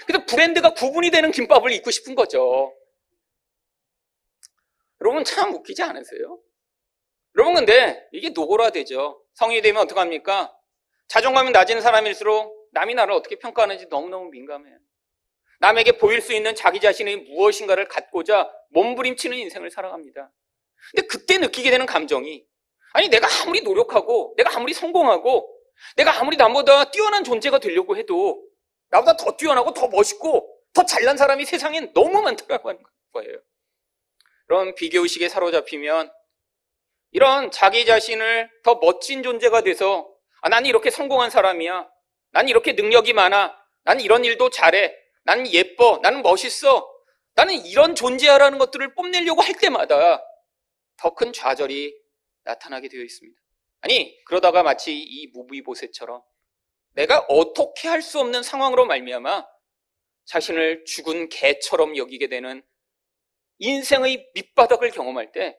[0.05, 2.73] 그래서 브랜드가 구분이 되는 김밥을 입고 싶은 거죠.
[5.01, 6.39] 여러분 참 웃기지 않으세요?
[7.35, 9.23] 여러분 근데 이게 노골화되죠.
[9.33, 10.53] 성인이 되면 어떡합니까?
[11.07, 14.77] 자존감이 낮은 사람일수록 남이 나를 어떻게 평가하는지 너무너무 민감해요.
[15.59, 20.31] 남에게 보일 수 있는 자기 자신의 무엇인가를 갖고자 몸부림치는 인생을 살아갑니다.
[20.91, 22.45] 근데 그때 느끼게 되는 감정이
[22.93, 25.53] 아니 내가 아무리 노력하고 내가 아무리 성공하고
[25.95, 28.43] 내가 아무리 남보다 뛰어난 존재가 되려고 해도
[28.89, 32.81] 나보다 더 뛰어나고 더 멋있고 더 잘난 사람이 세상엔 너무 많더라고 하는
[33.13, 33.39] 거예요.
[34.47, 36.11] 그런 비교의식에 사로잡히면
[37.11, 41.89] 이런 자기 자신을 더 멋진 존재가 돼서 아, 난 이렇게 성공한 사람이야.
[42.31, 43.55] 난 이렇게 능력이 많아.
[43.83, 44.95] 난 이런 일도 잘해.
[45.23, 45.99] 난 예뻐.
[46.03, 46.87] 나는 멋있어.
[47.35, 50.23] 나는 이런 존재야라는 것들을 뽐내려고 할 때마다
[50.97, 51.95] 더 큰 좌절이
[52.43, 53.39] 나타나게 되어 있습니다.
[53.81, 56.21] 아니, 그러다가 마치 이 무비보셋처럼
[56.93, 59.45] 내가 어떻게 할 수 없는 상황으로 말미암아
[60.25, 62.61] 자신을 죽은 개처럼 여기게 되는
[63.59, 65.57] 인생의 밑바닥을 경험할 때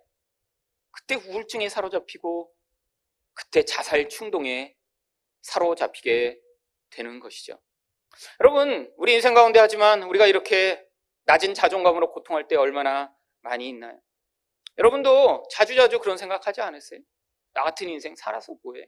[0.90, 2.52] 그때 우울증에 사로잡히고
[3.34, 4.74] 그때 자살 충동에
[5.42, 6.38] 사로잡히게
[6.90, 7.58] 되는 것이죠.
[8.40, 10.84] 여러분, 우리 인생 가운데 하지만 우리가 이렇게
[11.24, 13.98] 낮은 자존감으로 고통할 때 얼마나 많이 있나요?
[14.78, 17.00] 여러분도 자주자주 그런 생각하지 않으세요?
[17.52, 18.86] 나 같은 인생 살아서 뭐해?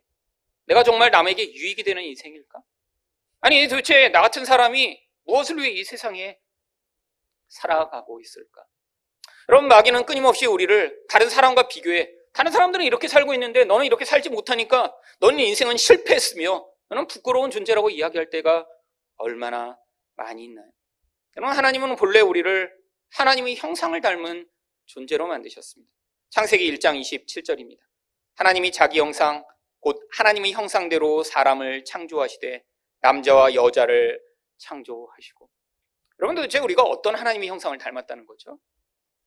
[0.66, 2.60] 내가 정말 남에게 유익이 되는 인생일까?
[3.40, 6.38] 아니, 도대체 나 같은 사람이 무엇을 위해 이 세상에
[7.48, 8.64] 살아가고 있을까?
[9.48, 12.10] 여러분, 마귀는 끊임없이 우리를 다른 사람과 비교해.
[12.32, 17.88] 다른 사람들은 이렇게 살고 있는데 너는 이렇게 살지 못하니까 너는 인생은 실패했으며 너는 부끄러운 존재라고
[17.88, 18.68] 이야기할 때가
[19.16, 19.78] 얼마나
[20.16, 20.70] 많이 있나요?
[21.36, 22.70] 여러분, 하나님은 본래 우리를
[23.12, 24.46] 하나님의 형상을 닮은
[24.84, 25.90] 존재로 만드셨습니다.
[26.30, 27.78] 창세기 1장 27절입니다.
[28.34, 29.42] 하나님이 자기 형상,
[29.80, 32.62] 곧 하나님의 형상대로 사람을 창조하시되
[33.00, 34.20] 남자와 여자를
[34.58, 35.48] 창조하시고.
[36.20, 38.58] 여러분 도대체 우리가 어떤 하나님의 형상을 닮았다는 거죠?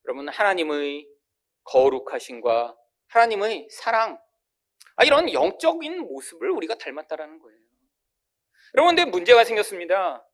[0.05, 1.07] 여러분 하나님의
[1.63, 2.75] 거룩하신과
[3.07, 4.19] 하나님의 사랑,
[4.95, 7.59] 아, 이런 영적인 모습을 우리가 닮았다라는 거예요.
[8.75, 10.25] 여러분, 근데 문제가 생겼습니다.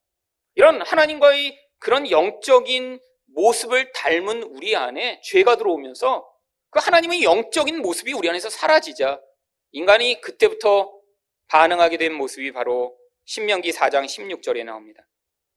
[0.55, 2.99] 이런 하나님과의 그런 영적인
[3.33, 6.27] 모습을 닮은 우리 안에 죄가 들어오면서
[6.69, 9.21] 그 하나님의 영적인 모습이 우리 안에서 사라지자
[9.71, 10.91] 인간이 그때부터
[11.47, 15.07] 반응하게 된 모습이 바로 신명기 4장 16절에 나옵니다.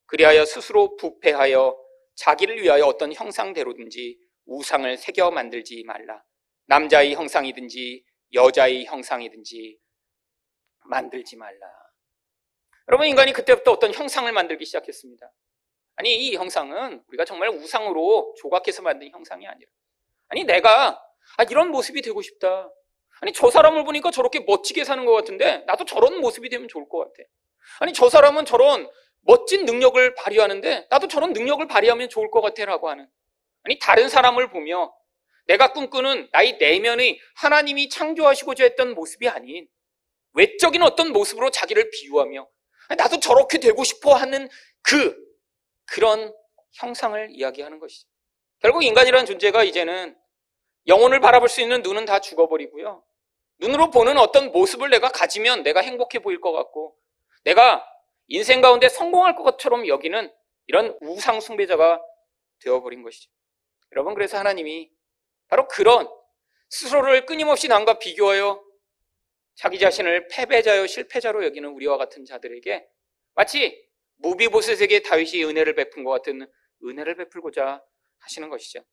[0.06, 1.76] 그리하여 스스로 부패하여
[2.16, 6.22] 자기를 위하여 어떤 형상대로든지 우상을 새겨 만들지 말라.
[6.66, 8.04] 남자의 형상이든지
[8.34, 9.78] 여자의 형상이든지
[10.86, 11.66] 만들지 말라.
[12.88, 15.32] 여러분, 인간이 그때부터 어떤 형상을 만들기 시작했습니다.
[15.96, 19.70] 아니, 이 형상은 우리가 정말 우상으로 조각해서 만든 형상이 아니라.
[20.28, 21.00] 아니, 내가,
[21.38, 22.70] 아, 이런 모습이 되고 싶다.
[23.20, 26.98] 아니, 저 사람을 보니까 저렇게 멋지게 사는 것 같은데, 나도 저런 모습이 되면 좋을 것
[26.98, 27.28] 같아.
[27.80, 32.64] 아니, 저 사람은 저런 멋진 능력을 발휘하는데, 나도 저런 능력을 발휘하면 좋을 것 같아.
[32.66, 33.08] 라고 하는.
[33.62, 34.94] 아니, 다른 사람을 보며
[35.46, 39.68] 내가 꿈꾸는 나의 내면의 하나님이 창조하시고자 했던 모습이 아닌
[40.32, 42.48] 외적인 어떤 모습으로 자기를 비유하며
[42.96, 44.48] 나도 저렇게 되고 싶어 하는
[44.82, 45.16] 그
[45.86, 46.34] 그런
[46.74, 48.08] 형상을 이야기하는 것이죠.
[48.60, 50.16] 결국 인간이라는 존재가 이제는
[50.86, 53.04] 영혼을 바라볼 수 있는 눈은 다 죽어버리고요.
[53.58, 56.96] 눈으로 보는 어떤 모습을 내가 가지면 내가 행복해 보일 것 같고
[57.44, 57.86] 내가
[58.26, 60.32] 인생 가운데 성공할 것처럼 여기는
[60.66, 62.02] 이런 우상 숭배자가
[62.60, 63.30] 되어버린 것이죠.
[63.92, 64.90] 여러분 그래서 하나님이
[65.54, 66.08] 바로 그런
[66.68, 68.60] 스스로를 끊임없이 남과 비교하여
[69.54, 72.84] 자기 자신을 패배자요 실패자로 여기는 우리와 같은 자들에게
[73.34, 76.44] 마치 무비보셋에게 다윗이 은혜를 베푼 것 같은
[76.82, 77.80] 은혜를 베풀고자
[78.18, 78.84] 하시는 것이죠.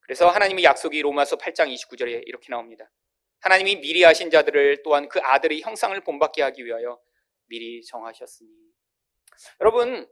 [0.00, 2.90] 그래서 하나님의 약속이 로마서 8장 29절에 이렇게 나옵니다.
[3.38, 7.00] 하나님이 미리 하신 자들을 또한 그 아들의 형상을 본받게 하기 위하여
[7.46, 8.50] 미리 정하셨으니.
[9.60, 10.10] 여러분,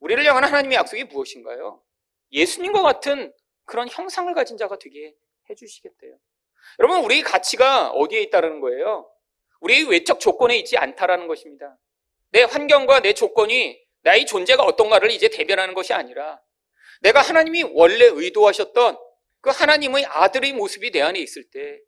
[0.00, 1.80] 우리를 향한 하나님의 약속이 무엇인가요?
[2.32, 3.32] 예수님과 같은
[3.66, 5.14] 그런 형상을 가진 자가 되게
[5.50, 6.18] 해주시겠대요.
[6.78, 9.10] 여러분, 우리의 가치가 어디에 있다는 거예요?
[9.60, 11.78] 우리의 외적 조건에 있지 않다라는 것입니다.
[12.30, 16.40] 내 환경과 내 조건이 나의 존재가 어떤가를 이제 대변하는 것이 아니라
[17.00, 18.98] 내가 하나님이 원래 의도하셨던
[19.40, 21.80] 그 하나님의 아들의 모습이 내 안에 있을 때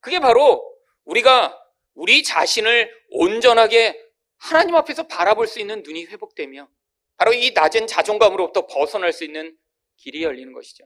[0.00, 0.62] 그게 바로
[1.04, 1.58] 우리가
[1.94, 4.00] 우리 자신을 온전하게
[4.36, 6.68] 하나님 앞에서 바라볼 수 있는 눈이 회복되며
[7.16, 9.56] 바로 이 낮은 자존감으로부터 벗어날 수 있는
[9.96, 10.84] 길이 열리는 것이죠.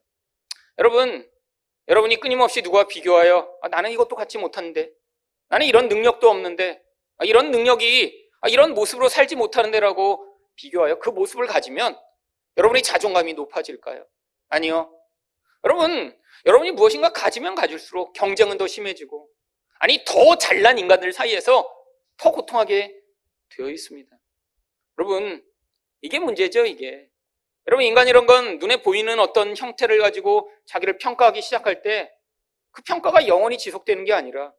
[0.78, 1.28] 여러분,
[1.88, 4.90] 여러분이 끊임없이 누구와 비교하여 아, 나는 이것도 갖지 못하는데
[5.48, 6.82] 나는 이런 능력도 없는데
[7.16, 11.98] 아, 이런 능력이 아, 이런 모습으로 살지 못하는데라고 비교하여 그 모습을 가지면
[12.56, 14.06] 여러분의 자존감이 높아질까요?
[14.48, 14.94] 아니요.
[15.64, 19.28] 여러분, 여러분이 무엇인가 가지면 가질수록 경쟁은 더 심해지고
[19.80, 21.68] 아니 더 잘난 인간들 사이에서
[22.16, 22.94] 더 고통하게
[23.50, 24.16] 되어 있습니다.
[24.98, 25.44] 여러분,
[26.02, 27.08] 이게 문제죠, 이게.
[27.68, 32.18] 여러분, 인간이란 건 눈에 보이는 어떤 형태를 가지고 자기를 평가하기 시작할 때
[32.78, 34.54] 그 평가가 영원히 지속되는 게 아니라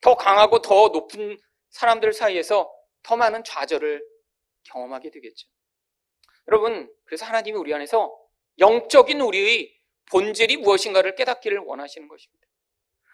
[0.00, 1.38] 더 강하고 더 높은
[1.70, 2.72] 사람들 사이에서
[3.04, 4.04] 더 많은 좌절을
[4.64, 5.48] 경험하게 되겠죠.
[6.48, 8.12] 여러분, 그래서 하나님이 우리 안에서
[8.58, 9.72] 영적인 우리의
[10.10, 12.46] 본질이 무엇인가를 깨닫기를 원하시는 것입니다.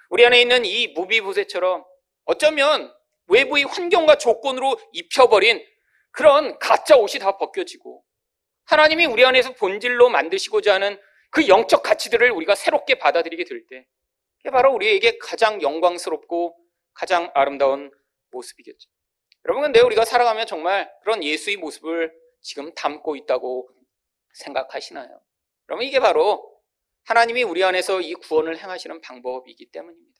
[0.09, 1.85] 우리 안에 있는 이 무비보세처럼
[2.25, 2.93] 어쩌면
[3.27, 5.63] 외부의 환경과 조건으로 입혀버린
[6.11, 8.03] 그런 가짜 옷이 다 벗겨지고
[8.69, 11.01] 하나님이 우리 안에서 본질로 만드시고자 하는
[11.31, 13.87] 그 영적 가치들을 우리가 새롭게 받아들이게 될 때,
[14.37, 16.55] 그게 바로 우리에게 가장 영광스럽고
[16.93, 17.91] 가장 아름다운
[18.31, 18.91] 모습이겠죠.
[19.47, 23.71] 여러분, 근데 우리가 살아가면 정말 그런 예수의 모습을 지금 담고 있다고
[24.35, 25.19] 생각하시나요?
[25.65, 26.55] 그러면 이게 바로
[27.05, 30.19] 하나님이 우리 안에서 이 구원을 행하시는 방법이기 때문입니다.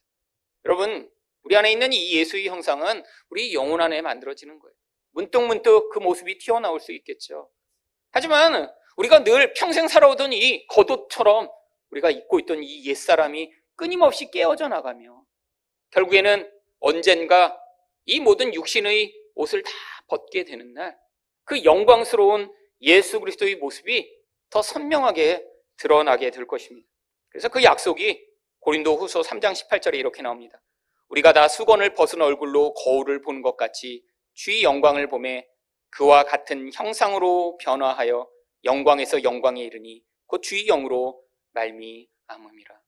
[0.65, 1.11] 여러분,
[1.43, 4.73] 우리 안에 있는 이 예수의 형상은 우리 영혼 안에 만들어지는 거예요.
[5.11, 7.51] 문득문득 그 모습이 튀어나올 수 있겠죠.
[8.11, 11.49] 하지만 우리가 늘 평생 살아오던 이 겉옷처럼
[11.91, 15.23] 우리가 입고 있던 이 옛사람이 끊임없이 깨어져 나가며
[15.91, 17.57] 결국에는 언젠가
[18.05, 19.71] 이 모든 육신의 옷을 다
[20.07, 20.97] 벗게 되는 날
[21.49, 24.07] 그 영광스러운 예수 그리스도의 모습이
[24.51, 25.43] 더 선명하게
[25.77, 26.87] 드러나게 될 것입니다.
[27.27, 28.23] 그래서 그 약속이
[28.59, 30.61] 고린도 후서 3장 18절에 이렇게 나옵니다.
[31.07, 34.03] 우리가 다 수건을 벗은 얼굴로 거울을 보는 것 같이
[34.35, 35.47] 주의 영광을 보매
[35.91, 38.29] 그와 같은 형상으로 변화하여
[38.63, 41.23] 영광에서 영광에 이르니 곧 주의 영으로
[41.53, 42.81] 말미암음이라.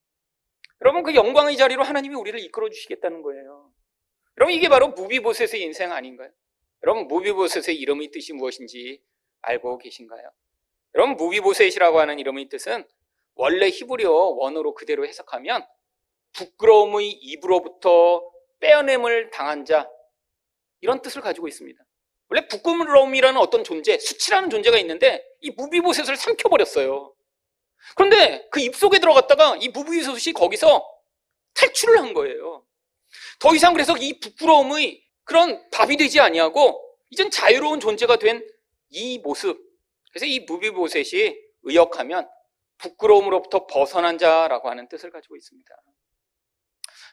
[0.82, 3.72] 여러분 그 영광의 자리로 하나님이 우리를 이끌어 주시겠다는 거예요.
[4.38, 6.32] 여러분 이게 바로 무비보셋의 인생 아닌가요?
[6.84, 9.04] 여러분 무비보셋의 이름의 뜻이 무엇인지
[9.42, 10.32] 알고 계신가요?
[10.96, 12.88] 여러분 무비보셋이라고 하는 이름의 뜻은
[13.36, 15.66] 원래 히브리어 원어로 그대로 해석하면
[16.34, 18.24] 부끄러움의 입으로부터
[18.60, 19.90] 빼어냄을 당한 자
[20.82, 21.84] 이런 뜻을 가지고 있습니다.
[22.32, 27.14] 원래 부끄러움이라는 어떤 존재, 수치라는 존재가 있는데 이 무비보셋을 삼켜버렸어요.
[27.96, 30.88] 그런데 그 입속에 들어갔다가 이 무비보셋이 거기서
[31.54, 32.66] 탈출을 한 거예요.
[33.40, 38.42] 더 이상 그래서 이 부끄러움의 그런 답이 되지 아니하고 이젠 자유로운 존재가 된
[38.92, 39.58] 이 모습.
[40.12, 42.30] 그래서 이 무비보셋이 의역하면
[42.78, 45.70] 부끄러움으로부터 벗어난 자라고 하는 뜻을 가지고 있습니다.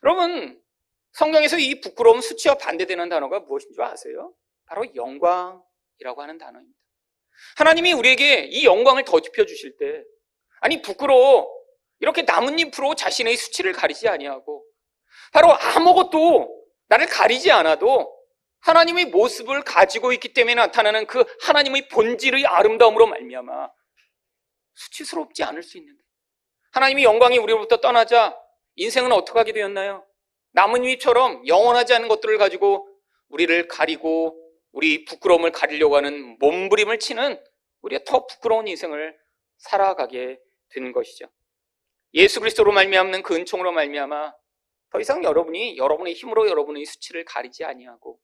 [0.02, 0.61] 여러분,
[1.12, 4.35] 성경에서 이 부끄러움 수치와 반대되는 단어가 무엇인 줄 아세요?
[4.68, 6.78] 바로 영광이라고 하는 단어입니다.
[7.57, 10.04] 하나님이 우리에게 이 영광을 더집혀 주실 때
[10.61, 11.48] 아니 부끄러워
[12.00, 14.64] 이렇게 나뭇잎으로 자신의 수치를 가리지 아니하고
[15.33, 18.14] 바로 아무것도 나를 가리지 않아도
[18.61, 23.70] 하나님의 모습을 가지고 있기 때문에 나타나는 그 하나님의 본질의 아름다움으로 말미암아
[24.74, 26.02] 수치스럽지 않을 수 있는데
[26.72, 28.37] 하나님의 영광이 우리로부터 떠나자
[28.76, 30.04] 인생은 어떻게 하게 되었나요?
[30.52, 32.88] 나뭇잎처럼 영원하지 않은 것들을 가지고
[33.28, 34.47] 우리를 가리고
[34.78, 37.42] 우리 부끄러움을 가리려고 하는 몸부림을 치는
[37.82, 39.18] 우리가 더 부끄러운 인생을
[39.56, 40.38] 살아가게
[40.68, 41.26] 되는 것이죠.
[42.14, 44.32] 예수 그리스도로 말미암는 그 은총으로 말미암아
[44.90, 48.20] 더 이상 여러분이 여러분의 힘으로 여러분의 수치를 가리지 아니하고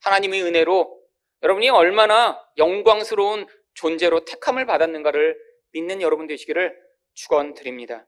[0.00, 1.02] 하나님의 은혜로
[1.42, 5.38] 여러분이 얼마나 영광스러운 존재로 택함을 받았는가를
[5.72, 6.80] 믿는 여러분 되시기를
[7.12, 8.06] 축원드립니다.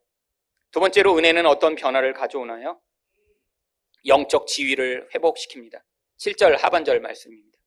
[0.71, 2.81] 두 번째로 은혜는 어떤 변화를 가져오나요?
[4.07, 5.83] 영적 지위를 회복시킵니다.
[6.17, 7.62] 7절 하반절 말씀입니다.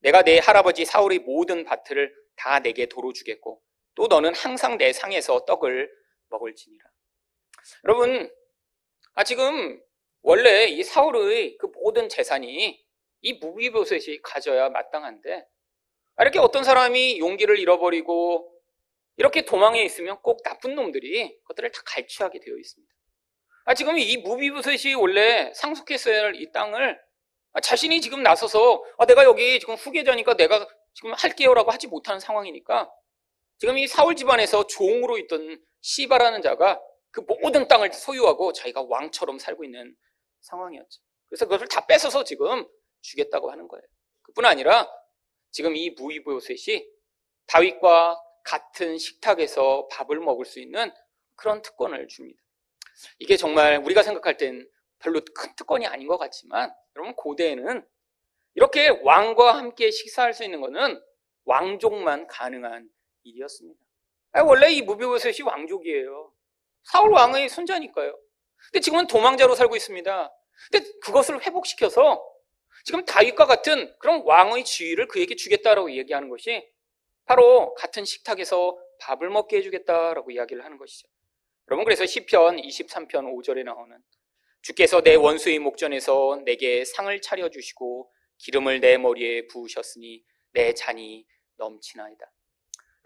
[0.00, 3.62] 내가 내 할아버지 사울의 모든 밭을 다 내게 도로 주겠고
[3.94, 5.90] 또 너는 항상 내 상에서 떡을
[6.28, 6.84] 먹을지니라.
[7.84, 8.30] 여러분,
[9.14, 9.80] 아 지금
[10.22, 12.84] 원래 이 사울의 그 모든 재산이
[13.20, 15.46] 이 무비보셋이 가져야 마땅한데
[16.20, 18.54] 이렇게 어떤 사람이 용기를 잃어버리고
[19.16, 22.92] 이렇게 도망에 있으면 꼭 나쁜 놈들이 그것들을 다 갈취하게 되어 있습니다.
[23.64, 27.07] 아, 지금 이 무비보셋이 원래 상속했어야 할 이 땅을 아,
[27.62, 32.90] 자신이 지금 나서서 아, 내가 여기 지금 후계자니까 내가 지금 할게요라고 하지 못하는 상황이니까
[33.58, 36.80] 지금 이 사울 집안에서 종으로 있던 시바라는 자가
[37.10, 39.96] 그 모든 땅을 소유하고 자기가 왕처럼 살고 있는
[40.40, 41.00] 상황이었죠.
[41.28, 42.66] 그래서 그것을 다 뺏어서 지금
[43.00, 43.82] 주겠다고 하는 거예요.
[44.22, 44.88] 그뿐 아니라
[45.50, 46.86] 지금 이 무이보셋이
[47.46, 50.92] 다윗과 같은 식탁에서 밥을 먹을 수 있는
[51.36, 52.40] 그런 특권을 줍니다.
[53.18, 54.68] 이게 정말 우리가 생각할 땐
[55.00, 57.86] 별로 큰 특권이 아닌 것 같지만 여러분 고대에는
[58.54, 61.00] 이렇게 왕과 함께 식사할 수 있는 것은
[61.44, 62.88] 왕족만 가능한
[63.24, 63.80] 일이었습니다.
[64.44, 66.32] 원래 이 무비보셋이 왕족이에요.
[66.84, 68.18] 사울 왕의 손자니까요.
[68.70, 70.32] 근데 지금은 도망자로 살고 있습니다.
[70.70, 72.24] 근데 그것을 회복시켜서
[72.84, 76.68] 지금 다윗과 같은 그런 왕의 지위를 그에게 주겠다라고 얘기하는 것이
[77.24, 81.06] 바로 같은 식탁에서 밥을 먹게 해주겠다라고 이야기를 하는 것이죠.
[81.68, 83.98] 여러분 그래서 시편 23편 5절에 나오는
[84.62, 92.30] 주께서 내 원수의 목전에서 내게 상을 차려주시고 기름을 내 머리에 부으셨으니 내 잔이 넘치나이다.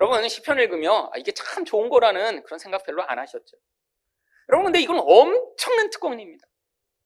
[0.00, 3.56] 여러분 시편 읽으며 아, 이게 참 좋은 거라는 그런 생각 별로 안 하셨죠.
[4.48, 6.46] 여러분 근데 이건 엄청난 특권입니다.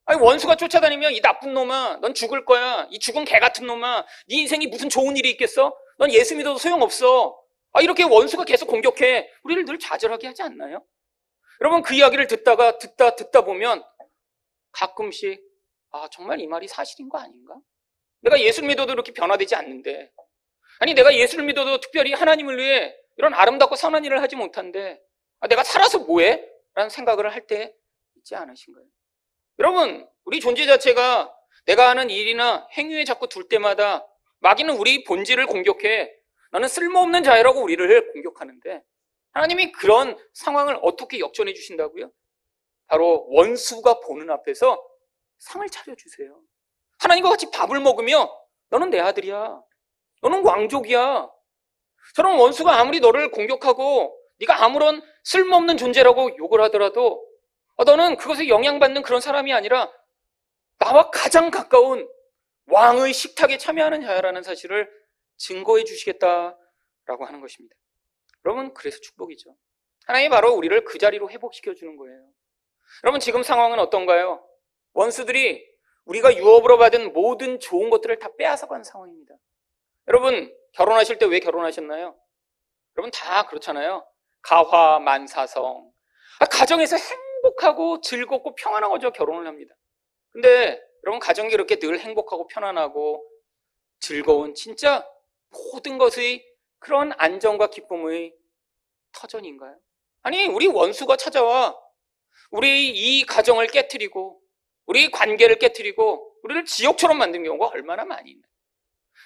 [0.09, 2.87] 아니, 원수가 쫓아다니면 이 나쁜 놈아, 넌 죽을 거야.
[2.91, 5.77] 이 죽은 개 같은 놈아, 네 인생이 무슨 좋은 일이 있겠어?
[5.99, 7.37] 넌 예수 믿어도 소용없어.
[7.73, 9.31] 아, 이렇게 원수가 계속 공격해.
[9.43, 10.85] 우리를 늘 좌절하게 하지 않나요?
[11.61, 13.83] 여러분 그 이야기를 듣다가 듣다 듣다 보면
[14.77, 15.41] 가끔씩
[15.91, 17.55] 아 정말 이 말이 사실인 거 아닌가?
[18.21, 20.11] 내가 예수를 믿어도 이렇게 변화되지 않는데
[20.81, 25.01] 아니 내가 예수를 믿어도 특별히 하나님을 위해 이런 아름답고 선한 일을 하지 못한데
[25.41, 26.45] 아, 내가 살아서 뭐해?
[26.75, 27.73] 라는 생각을 할 때
[28.17, 28.85] 있지 않으신가요?
[29.59, 31.33] 여러분, 우리 존재 자체가
[31.67, 34.07] 내가 하는 일이나 행위에 자꾸 둘 때마다
[34.41, 36.12] 마귀는 우리 본질을 공격해.
[36.53, 38.83] 나는 쓸모없는 자유라고 우리를 공격하는데
[39.33, 42.11] 하나님이 그런 상황을 어떻게 역전해 주신다고요?
[42.87, 44.83] 바로 원수가 보는 앞에서
[45.38, 46.40] 상을 차려주세요.
[46.99, 48.31] 하나님과 같이 밥을 먹으며
[48.70, 49.61] 너는 내 아들이야.
[50.22, 51.29] 너는 왕족이야.
[52.14, 57.27] 저런 원수가 아무리 너를 공격하고 네가 아무런 쓸모없는 존재라고 욕을 하더라도
[57.77, 59.92] 어, 너는 그것에 영향받는 그런 사람이 아니라
[60.79, 62.09] 나와 가장 가까운
[62.66, 64.90] 왕의 식탁에 참여하는 자야라는 사실을
[65.37, 67.77] 증거해 주시겠다라고 하는 것입니다.
[68.44, 69.55] 여러분, 그래서 축복이죠.
[70.07, 72.27] 하나님이 바로 우리를 그 자리로 회복시켜 주는 거예요.
[73.05, 74.46] 여러분, 지금 상황은 어떤가요?
[74.92, 75.64] 원수들이
[76.05, 79.35] 우리가 유업으로 받은 모든 좋은 것들을 다 빼앗아가는 상황입니다.
[80.09, 82.16] 여러분, 결혼하실 때 왜 결혼하셨나요?
[82.96, 84.07] 여러분, 다 그렇잖아요.
[84.42, 85.90] 가화, 만사성.
[86.38, 89.11] 아, 가정에서 행복하고 즐겁고 평안한 거죠.
[89.11, 89.75] 결혼을 합니다.
[90.31, 93.25] 근데 여러분 가정이 그렇게 늘 행복하고 편안하고
[94.01, 95.07] 즐거운 진짜
[95.72, 96.44] 모든 것의
[96.79, 98.35] 그런 안정과 기쁨의
[99.12, 99.77] 터전인가요?
[100.22, 101.75] 아니 우리 원수가 찾아와
[102.57, 104.40] 우리 이 가정을 깨뜨리고
[104.87, 108.51] 우리 관계를 깨뜨리고 우리를 지옥처럼 만든 경우가 얼마나 많이 있나요?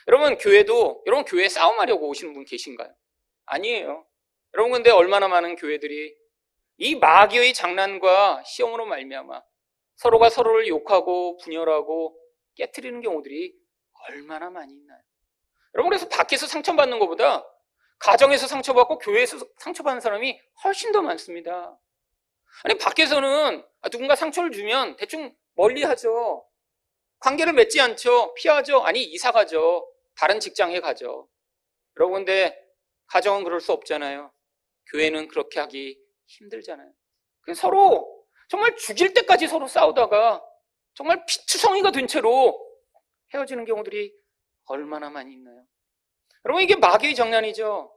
[0.08, 2.92] 여러분 교회도 여러분 교회 싸움하려고 오시는 분 계신가요?
[3.46, 4.04] 아니에요.
[4.54, 6.12] 여러분 근데 얼마나 많은 교회들이
[6.78, 9.40] 이 마귀의 장난과 시험으로 말미암아
[9.94, 12.18] 서로가 서로를 욕하고 분열하고
[12.56, 13.54] 깨뜨리는 경우들이
[14.08, 15.00] 얼마나 많이 있나요?
[15.74, 17.46] 여러분 그래서 밖에서 상처받는 것보다
[18.00, 21.78] 가정에서 상처받고 교회에서 상처받는 사람이 훨씬 더 많습니다.
[22.64, 26.46] 아니 밖에서는 누군가 상처를 주면 대충 멀리 하죠.
[27.20, 28.34] 관계를 맺지 않죠.
[28.34, 28.80] 피하죠.
[28.80, 29.90] 아니 이사 가죠.
[30.16, 31.28] 다른 직장에 가죠.
[31.98, 32.56] 여러분 근데
[33.06, 34.32] 가정은 그럴 수 없잖아요.
[34.92, 36.92] 교회는 그렇게 하기 힘들잖아요.
[37.54, 40.42] 서로 정말 죽일 때까지 서로 싸우다가
[40.94, 42.58] 정말 피투성이가 된 채로
[43.32, 44.12] 헤어지는 경우들이
[44.66, 45.64] 얼마나 많이 있나요?
[46.44, 47.92] 여러분, 이게 마귀의 장난이죠.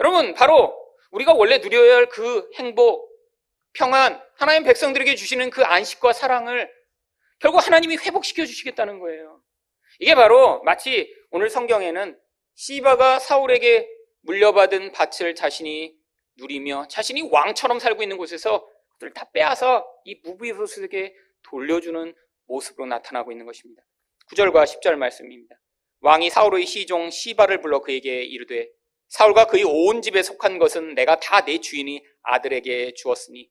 [0.00, 0.78] 여러분, 바로
[1.10, 3.11] 우리가 원래 누려야 할 그 행복,
[3.74, 6.70] 평안, 하나님 백성들에게 주시는 그 안식과 사랑을
[7.38, 9.42] 결국 하나님이 회복시켜 주시겠다는 거예요.
[9.98, 12.18] 이게 바로 마치 오늘 성경에는
[12.54, 13.88] 시바가 사울에게
[14.22, 15.94] 물려받은 밭을 자신이
[16.36, 21.14] 누리며 자신이 왕처럼 살고 있는 곳에서 그들을 다 빼앗아 이 무비보스에게
[21.44, 22.14] 돌려주는
[22.46, 23.82] 모습으로 나타나고 있는 것입니다.
[24.30, 25.56] 9절과 10절 말씀입니다.
[26.00, 28.68] 왕이 사울의 시종 시바를 불러 그에게 이르되
[29.08, 33.50] 사울과 그의 온 집에 속한 것은 내가 다 내 주인이 아들에게 주었으니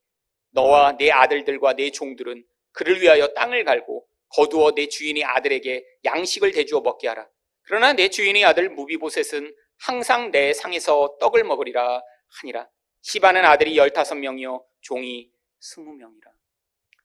[0.51, 6.81] 너와 내 아들들과 내 종들은 그를 위하여 땅을 갈고 거두어 내 주인이 아들에게 양식을 대주어
[6.81, 7.27] 먹게 하라.
[7.63, 12.01] 그러나 내 주인의 아들 무비보셋은 항상 내 상에서 떡을 먹으리라
[12.41, 12.69] 하니라.
[13.01, 15.29] 시바는 아들이 열다섯 명이요 종이
[15.59, 16.31] 스무 명이라.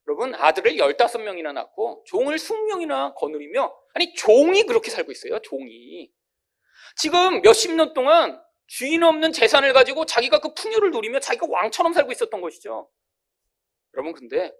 [0.07, 5.39] 여러분 아들을 열다섯 명이나 낳고 종을 스무 명이나 거느리며 아니 종이 그렇게 살고 있어요.
[5.39, 6.11] 종이
[6.95, 12.11] 지금 몇십 년 동안 주인 없는 재산을 가지고 자기가 그 풍요를 누리며 자기가 왕처럼 살고
[12.11, 12.89] 있었던 것이죠.
[13.97, 14.53] 여러분 근데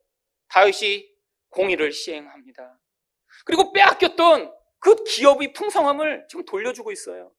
[0.49, 1.07] 다윗이
[1.49, 2.79] 공의를 시행합니다.
[3.45, 7.31] 그리고 빼앗겼던 그 기업의 풍성함을 지금 돌려주고 있어요.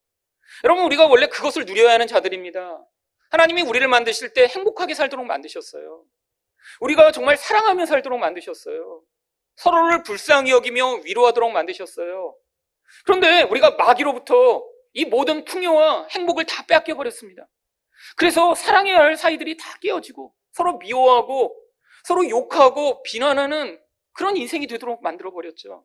[0.65, 2.85] 여러분 우리가 원래 그것을 누려야 하는 자들입니다.
[3.31, 6.05] 하나님이 우리를 만드실 때 행복하게 살도록 만드셨어요.
[6.81, 9.03] 우리가 정말 사랑하며 살도록 만드셨어요.
[9.57, 12.37] 서로를 불쌍히 여기며 위로하도록 만드셨어요.
[13.05, 17.47] 그런데 우리가 마귀로부터 이 모든 풍요와 행복을 다 빼앗겨 버렸습니다.
[18.17, 21.55] 그래서 사랑해야 할 사이들이 다 깨어지고 서로 미워하고
[22.09, 23.79] 서로 욕하고 비난하는
[24.13, 25.85] 그런 인생이 되도록 만들어 버렸죠.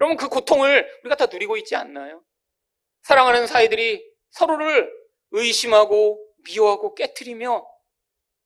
[0.00, 2.24] 여러분 그 고통을 우리가 다 누리고 있지 않나요?
[3.04, 4.92] 사랑하는 사이들이 서로를
[5.30, 7.64] 의심하고 미워하고 깨뜨리며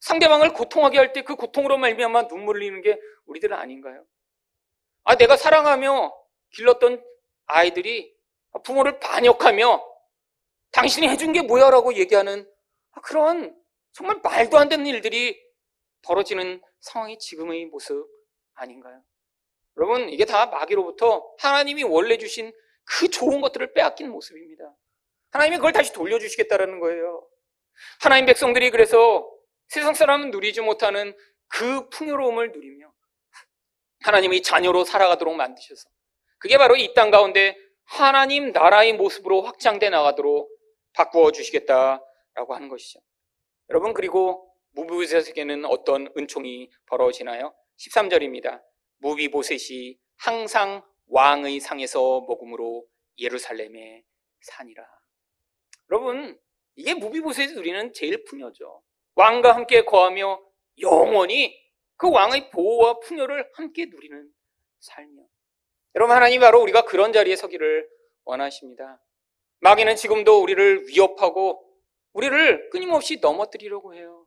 [0.00, 4.04] 상대방을 고통하게 할 때 그 고통으로 말미암아 눈물을 흘리는 게 우리들은 아닌가요?
[5.04, 6.12] 아 내가 사랑하며
[6.54, 7.02] 길렀던
[7.46, 8.14] 아이들이
[8.62, 9.82] 부모를 반역하며
[10.72, 12.46] 당신이 해준 게 뭐야라고 얘기하는
[13.02, 13.58] 그런
[13.92, 15.45] 정말 말도 안 되는 일들이
[16.06, 18.06] 벌어지는 상황이 지금의 모습
[18.54, 19.02] 아닌가요?
[19.76, 22.52] 여러분 이게 다 마귀로부터 하나님이 원래 주신
[22.84, 24.74] 그 좋은 것들을 빼앗긴 모습입니다.
[25.30, 27.26] 하나님이 그걸 다시 돌려주시겠다라는 거예요.
[28.00, 29.28] 하나님 백성들이 그래서
[29.68, 31.14] 세상 사람은 누리지 못하는
[31.48, 32.90] 그 풍요로움을 누리며
[34.04, 35.88] 하나님의 자녀로 살아가도록 만드셔서
[36.38, 40.48] 그게 바로 이 땅 가운데 하나님 나라의 모습으로 확장돼 나가도록
[40.92, 43.00] 바꾸어 주시겠다라고 하는 것이죠.
[43.70, 44.45] 여러분 그리고
[44.76, 47.54] 무비보셋에게는 어떤 은총이 벌어지나요?
[47.78, 48.62] 13절입니다.
[48.98, 52.86] 무비보셋이 항상 왕의 상에서 먹음으로
[53.18, 54.04] 예루살렘에
[54.40, 54.86] 사니라.
[55.90, 56.38] 여러분
[56.74, 58.82] 이게 무비보셋이 누리는 제일 풍요죠.
[59.14, 60.42] 왕과 함께 거하며
[60.80, 61.58] 영원히
[61.96, 64.30] 그 왕의 보호와 풍요를 함께 누리는
[64.80, 65.26] 삶이요.
[65.94, 67.88] 여러분 하나님 바로 우리가 그런 자리에 서기를
[68.24, 69.02] 원하십니다.
[69.60, 71.62] 마귀는 지금도 우리를 위협하고
[72.12, 74.25] 우리를 끊임없이 넘어뜨리려고 해요.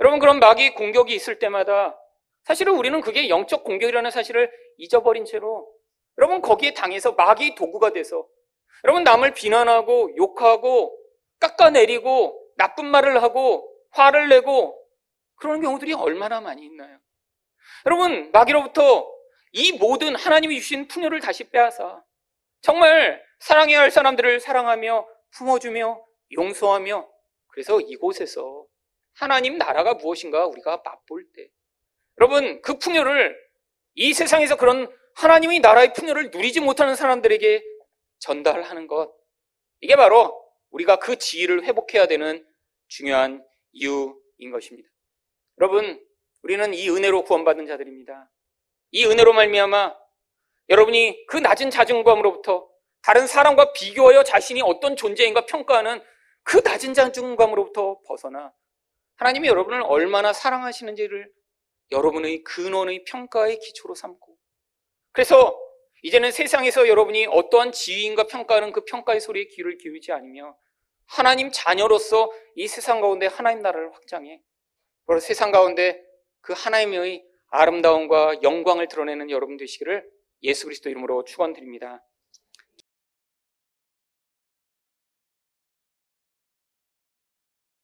[0.00, 1.98] 여러분 그런 마귀 공격이 있을 때마다
[2.44, 5.68] 사실은 우리는 그게 영적 공격이라는 사실을 잊어버린 채로
[6.18, 8.26] 여러분 거기에 당해서 마귀 도구가 돼서
[8.84, 10.98] 여러분 남을 비난하고 욕하고
[11.40, 14.78] 깎아내리고 나쁜 말을 하고 화를 내고
[15.36, 16.98] 그런 경우들이 얼마나 많이 있나요?
[17.86, 19.10] 여러분 마귀로부터
[19.52, 22.02] 이 모든 하나님이 주신 풍요를 다시 빼앗아
[22.60, 27.08] 정말 사랑해야 할 사람들을 사랑하며 품어주며 용서하며
[27.48, 28.66] 그래서 이곳에서
[29.14, 31.48] 하나님 나라가 무엇인가 우리가 맛볼 때
[32.20, 33.36] 여러분 그 풍요를
[33.94, 37.62] 이 세상에서 그런 하나님의 나라의 풍요를 누리지 못하는 사람들에게
[38.18, 39.12] 전달하는 것
[39.80, 42.46] 이게 바로 우리가 그 지위를 회복해야 되는
[42.88, 44.88] 중요한 이유인 것입니다.
[45.60, 46.02] 여러분
[46.42, 48.30] 우리는 이 은혜로 구원받은 자들입니다.
[48.92, 49.96] 이 은혜로 말미암아
[50.68, 52.68] 여러분이 그 낮은 자존감으로부터
[53.02, 56.02] 다른 사람과 비교하여 자신이 어떤 존재인가 평가하는
[56.44, 58.52] 그 낮은 자존감으로부터 벗어나
[59.16, 61.30] 하나님이 여러분을 얼마나 사랑하시는지를
[61.90, 64.36] 여러분의 근원의 평가의 기초로 삼고
[65.12, 65.58] 그래서
[66.02, 70.56] 이제는 세상에서 여러분이 어떠한 지위인가 평가하는 그 평가의 소리에 귀를 기울이지 않으며
[71.06, 74.40] 하나님 자녀로서 이 세상 가운데 하나님 나라를 확장해
[75.06, 76.02] 바로 세상 가운데
[76.40, 80.08] 그 하나님의 아름다움과 영광을 드러내는 여러분 되시기를
[80.42, 82.02] 예수 그리스도 이름으로 축원드립니다.